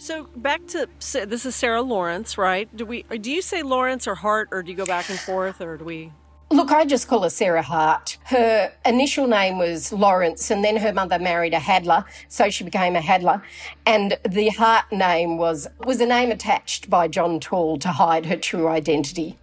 So 0.00 0.24
back 0.34 0.66
to 0.66 0.88
this 0.98 1.46
is 1.46 1.54
Sarah 1.54 1.82
Lawrence, 1.82 2.36
right? 2.36 2.68
Do 2.76 2.84
we 2.84 3.04
do 3.04 3.30
you 3.30 3.40
say 3.40 3.62
Lawrence 3.62 4.08
or 4.08 4.16
Hart, 4.16 4.48
or 4.50 4.64
do 4.64 4.72
you 4.72 4.76
go 4.76 4.86
back 4.86 5.08
and 5.10 5.20
forth, 5.20 5.60
or 5.60 5.76
do 5.76 5.84
we? 5.84 6.10
Look, 6.50 6.70
I 6.70 6.84
just 6.84 7.08
call 7.08 7.22
her 7.22 7.30
Sarah 7.30 7.62
Hart. 7.62 8.16
Her 8.24 8.72
initial 8.84 9.26
name 9.26 9.58
was 9.58 9.92
Lawrence, 9.92 10.50
and 10.50 10.64
then 10.64 10.76
her 10.76 10.92
mother 10.92 11.18
married 11.18 11.54
a 11.54 11.58
Hadler, 11.58 12.04
so 12.28 12.48
she 12.50 12.64
became 12.64 12.96
a 12.96 13.00
Hadler. 13.00 13.42
And 13.86 14.18
the 14.28 14.50
Hart 14.50 14.92
name 14.92 15.36
was, 15.36 15.66
was 15.84 16.00
a 16.00 16.06
name 16.06 16.30
attached 16.30 16.88
by 16.88 17.08
John 17.08 17.40
Tawell 17.40 17.78
to 17.78 17.88
hide 17.88 18.26
her 18.26 18.36
true 18.36 18.68
identity. 18.68 19.38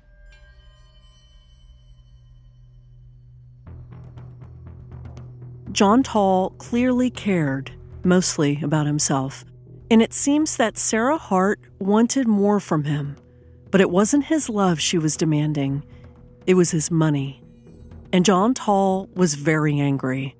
John 5.72 6.04
Tawell 6.04 6.52
clearly 6.58 7.10
cared, 7.10 7.72
mostly 8.04 8.60
about 8.62 8.86
himself, 8.86 9.44
and 9.90 10.02
it 10.02 10.14
seems 10.14 10.58
that 10.58 10.78
Sarah 10.78 11.18
Hart 11.18 11.60
wanted 11.80 12.28
more 12.28 12.60
from 12.60 12.84
him. 12.84 13.16
But 13.70 13.82
it 13.82 13.90
wasn't 13.90 14.26
his 14.26 14.50
love 14.50 14.82
she 14.82 14.98
was 14.98 15.16
demanding, 15.16 15.84
it 16.46 16.56
was 16.56 16.72
his 16.72 16.92
money. 16.92 17.42
And 18.14 18.26
John 18.26 18.54
Tawell 18.54 19.10
was 19.16 19.36
very 19.36 19.80
angry. 19.80 20.36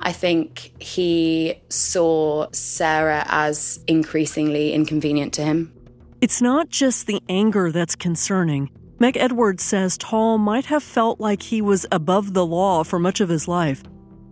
I 0.00 0.12
think 0.12 0.72
he 0.82 1.60
saw 1.68 2.46
Sarah 2.52 3.24
as 3.28 3.80
increasingly 3.86 4.72
inconvenient 4.72 5.34
to 5.34 5.42
him. 5.42 5.72
It's 6.20 6.40
not 6.40 6.70
just 6.70 7.06
the 7.06 7.22
anger 7.28 7.70
that's 7.70 7.96
concerning. 7.96 8.70
Meg 8.98 9.16
Edwards 9.16 9.62
says 9.62 9.96
Tawell 9.98 10.38
might 10.38 10.66
have 10.66 10.82
felt 10.82 11.20
like 11.20 11.42
he 11.42 11.62
was 11.62 11.86
above 11.90 12.34
the 12.34 12.44
law 12.44 12.84
for 12.84 12.98
much 12.98 13.20
of 13.20 13.28
his 13.28 13.48
life. 13.48 13.82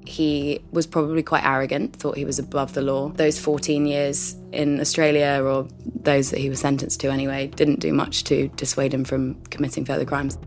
He 0.07 0.61
was 0.71 0.87
probably 0.87 1.23
quite 1.23 1.45
arrogant, 1.45 1.97
thought 1.97 2.17
he 2.17 2.25
was 2.25 2.39
above 2.39 2.73
the 2.73 2.81
law. 2.81 3.11
Those 3.11 3.39
14 3.39 3.87
years 3.87 4.37
in 4.53 4.81
Australia, 4.81 5.43
or 5.43 5.69
those 6.03 6.31
that 6.31 6.41
he 6.41 6.49
was 6.49 6.61
sentenced 6.61 7.01
to 7.01 7.11
anyway, 7.11 7.49
didn't 7.49 7.81
do 7.81 7.93
much 7.93 8.25
to 8.25 8.49
dissuade 8.49 8.93
him 8.93 9.05
from 9.05 9.35
committing 9.47 9.85
further 9.85 10.07
crimes. 10.07 10.39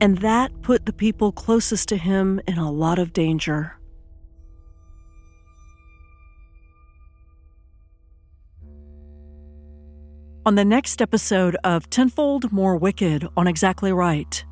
And 0.00 0.18
that 0.18 0.62
put 0.62 0.86
the 0.86 0.92
people 0.94 1.30
closest 1.30 1.88
to 1.90 1.96
him 1.96 2.40
in 2.48 2.56
a 2.56 2.70
lot 2.70 2.98
of 2.98 3.12
danger. 3.12 3.76
On 10.46 10.54
the 10.54 10.64
next 10.64 11.02
episode 11.02 11.54
of 11.64 11.90
Tenfold 11.90 12.50
More 12.50 12.76
Wicked 12.78 13.28
on 13.36 13.46
Exactly 13.46 13.92
Right. 13.92 14.42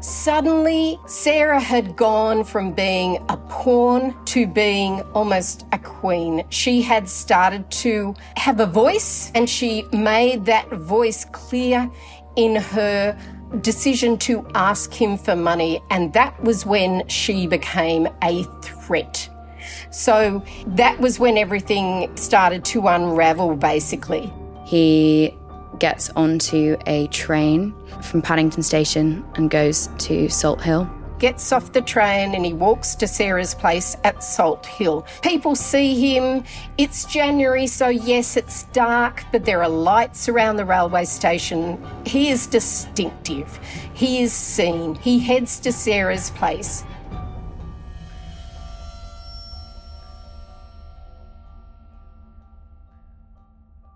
Suddenly, 0.00 0.98
Sarah 1.06 1.60
had 1.60 1.94
gone 1.94 2.42
from 2.42 2.72
being 2.72 3.24
a 3.28 3.36
pawn 3.36 4.16
to 4.24 4.48
being 4.48 5.00
almost 5.14 5.64
a 5.70 5.78
queen. 5.78 6.44
She 6.48 6.82
had 6.82 7.08
started 7.08 7.70
to 7.82 8.14
have 8.36 8.58
a 8.58 8.66
voice, 8.66 9.30
and 9.34 9.48
she 9.48 9.84
made 9.92 10.46
that 10.46 10.68
voice 10.70 11.24
clear 11.26 11.88
in 12.36 12.56
her 12.56 13.18
decision 13.60 14.16
to 14.18 14.46
ask 14.54 14.92
him 14.92 15.18
for 15.18 15.36
money. 15.36 15.82
And 15.90 16.12
that 16.14 16.42
was 16.42 16.64
when 16.64 17.06
she 17.08 17.46
became 17.46 18.08
a 18.22 18.44
threat. 18.62 19.28
So 19.90 20.42
that 20.66 20.98
was 21.00 21.18
when 21.18 21.36
everything 21.36 22.14
started 22.16 22.64
to 22.66 22.88
unravel, 22.88 23.56
basically. 23.56 24.32
He 24.64 25.36
gets 25.78 26.10
onto 26.10 26.76
a 26.86 27.06
train 27.08 27.74
from 28.02 28.22
Paddington 28.22 28.62
Station 28.62 29.24
and 29.34 29.50
goes 29.50 29.88
to 29.98 30.28
Salt 30.28 30.62
Hill. 30.62 30.90
Gets 31.22 31.52
off 31.52 31.70
the 31.70 31.82
train 31.82 32.34
and 32.34 32.44
he 32.44 32.52
walks 32.52 32.96
to 32.96 33.06
Sarah's 33.06 33.54
place 33.54 33.96
at 34.02 34.24
Salt 34.24 34.66
Hill. 34.66 35.06
People 35.22 35.54
see 35.54 35.94
him. 35.94 36.42
It's 36.78 37.04
January, 37.04 37.68
so 37.68 37.86
yes, 37.86 38.36
it's 38.36 38.64
dark, 38.72 39.22
but 39.30 39.44
there 39.44 39.62
are 39.62 39.68
lights 39.68 40.28
around 40.28 40.56
the 40.56 40.64
railway 40.64 41.04
station. 41.04 41.80
He 42.04 42.30
is 42.30 42.48
distinctive. 42.48 43.60
He 43.94 44.20
is 44.22 44.32
seen. 44.32 44.96
He 44.96 45.20
heads 45.20 45.60
to 45.60 45.70
Sarah's 45.70 46.30
place. 46.30 46.82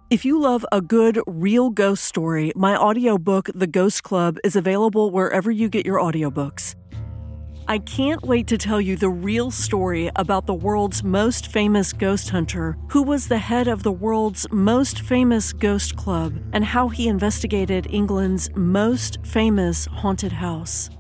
If 0.09 0.25
you 0.25 0.41
love 0.41 0.65
a 0.71 0.81
good, 0.81 1.21
real 1.27 1.71
ghost 1.71 2.05
story, 2.05 2.53
my 2.55 2.77
audiobook, 2.77 3.51
The 3.53 3.67
Ghost 3.67 4.05
Club, 4.05 4.39
is 4.45 4.55
available 4.55 5.11
wherever 5.11 5.51
you 5.51 5.69
get 5.69 5.85
your 5.85 5.99
audiobooks. 5.99 6.77
I 7.69 7.79
can't 7.79 8.23
wait 8.23 8.47
to 8.47 8.59
tell 8.59 8.81
you 8.81 8.95
the 8.95 9.09
real 9.09 9.51
story 9.51 10.09
about 10.15 10.47
the 10.47 10.55
world's 10.55 11.03
most 11.03 11.49
famous 11.49 11.93
ghost 11.93 12.31
hunter, 12.31 12.77
who 12.91 13.03
was 13.03 13.27
the 13.27 13.39
head 13.39 13.67
of 13.67 13.83
the 13.83 13.91
world's 13.91 14.47
most 14.53 15.01
famous 15.01 15.53
ghost 15.53 15.97
club, 15.97 16.39
and 16.53 16.65
how 16.65 16.89
he 16.89 17.09
investigated 17.09 17.89
England's 17.91 18.55
most 18.55 19.19
famous 19.27 19.87
haunted 19.87 20.31
house. 20.31 20.91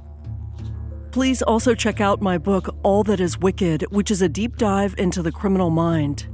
Please 1.12 1.40
also 1.40 1.72
check 1.72 2.00
out 2.00 2.20
my 2.20 2.36
book, 2.36 2.74
All 2.82 3.04
That 3.04 3.20
Is 3.20 3.38
Wicked, 3.38 3.84
which 3.90 4.10
is 4.10 4.20
a 4.20 4.28
deep 4.28 4.56
dive 4.56 4.96
into 4.98 5.22
the 5.22 5.30
criminal 5.30 5.70
mind. 5.70 6.26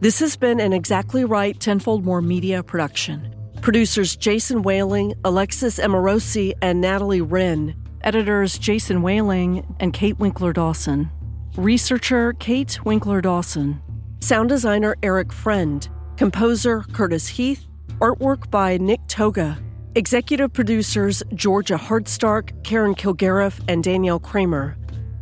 This 0.00 0.18
has 0.18 0.34
been 0.34 0.58
an 0.58 0.72
Exactly 0.72 1.24
Right 1.24 1.58
Tenfold 1.60 2.04
More 2.04 2.20
media 2.20 2.64
production. 2.64 3.31
Producers 3.62 4.16
Jason 4.16 4.62
Whaling, 4.64 5.14
Alexis 5.24 5.78
Amorosi, 5.78 6.52
and 6.60 6.80
Natalie 6.80 7.20
Wren. 7.20 7.76
Editors 8.00 8.58
Jason 8.58 9.02
Whaling 9.02 9.64
and 9.78 9.92
Kate 9.92 10.18
Winkler 10.18 10.52
Dawson. 10.52 11.08
Researcher 11.56 12.32
Kate 12.32 12.84
Winkler 12.84 13.20
Dawson. 13.20 13.80
Sound 14.18 14.48
designer 14.48 14.96
Eric 15.04 15.32
Friend. 15.32 15.88
Composer 16.16 16.82
Curtis 16.92 17.28
Heath. 17.28 17.64
Artwork 18.00 18.50
by 18.50 18.78
Nick 18.78 18.98
Toga. 19.06 19.56
Executive 19.94 20.52
producers 20.52 21.22
Georgia 21.32 21.76
Hardstark, 21.76 22.64
Karen 22.64 22.96
Kilgariff, 22.96 23.60
and 23.68 23.84
Danielle 23.84 24.18
Kramer. 24.18 24.76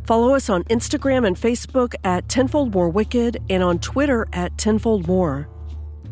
Follow 0.07 0.33
us 0.33 0.49
on 0.49 0.63
Instagram 0.63 1.27
and 1.27 1.35
Facebook 1.35 1.93
at 2.03 2.27
Tenfold 2.27 2.73
More 2.73 2.89
Wicked 2.89 3.37
and 3.51 3.61
on 3.61 3.77
Twitter 3.77 4.27
at 4.33 4.57
Tenfold 4.57 5.07
More. 5.07 5.47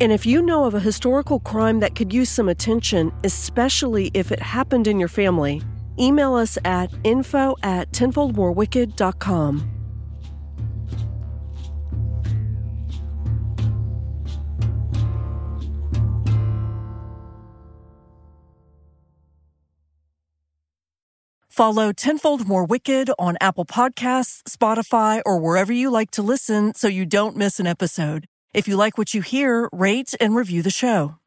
And 0.02 0.14
if 0.14 0.26
you 0.26 0.42
know 0.42 0.64
of 0.64 0.74
a 0.74 0.80
historical 0.80 1.40
crime 1.42 1.82
that 1.82 1.96
could 1.96 2.14
use 2.14 2.30
some 2.30 2.48
attention, 2.48 3.12
especially 3.24 4.12
if 4.14 4.32
it 4.32 4.40
happened 4.42 4.88
in 4.88 4.98
your 4.98 5.10
family, 5.10 5.62
email 6.00 6.36
us 6.36 6.58
at 6.64 6.90
info 7.04 7.56
at 7.64 7.92
tenfoldmorewicked.com. 7.92 9.76
Follow 21.50 21.92
Tenfold 21.92 22.48
More 22.48 22.64
Wicked 22.64 23.12
on 23.20 23.36
Apple 23.42 23.66
Podcasts, 23.66 24.42
Spotify, 24.44 25.22
or 25.26 25.42
wherever 25.42 25.74
you 25.74 25.90
like 25.90 26.10
to 26.12 26.22
listen 26.22 26.74
so 26.74 26.88
you 26.88 27.06
don't 27.06 27.36
miss 27.36 27.60
an 27.60 27.68
episode. 27.68 28.28
If 28.52 28.68
you 28.68 28.78
like 28.78 28.98
what 28.98 29.14
you 29.14 29.22
hear, 29.22 29.70
rate 29.72 30.16
and 30.20 30.36
review 30.36 30.64
the 30.64 30.72
show. 30.72 31.19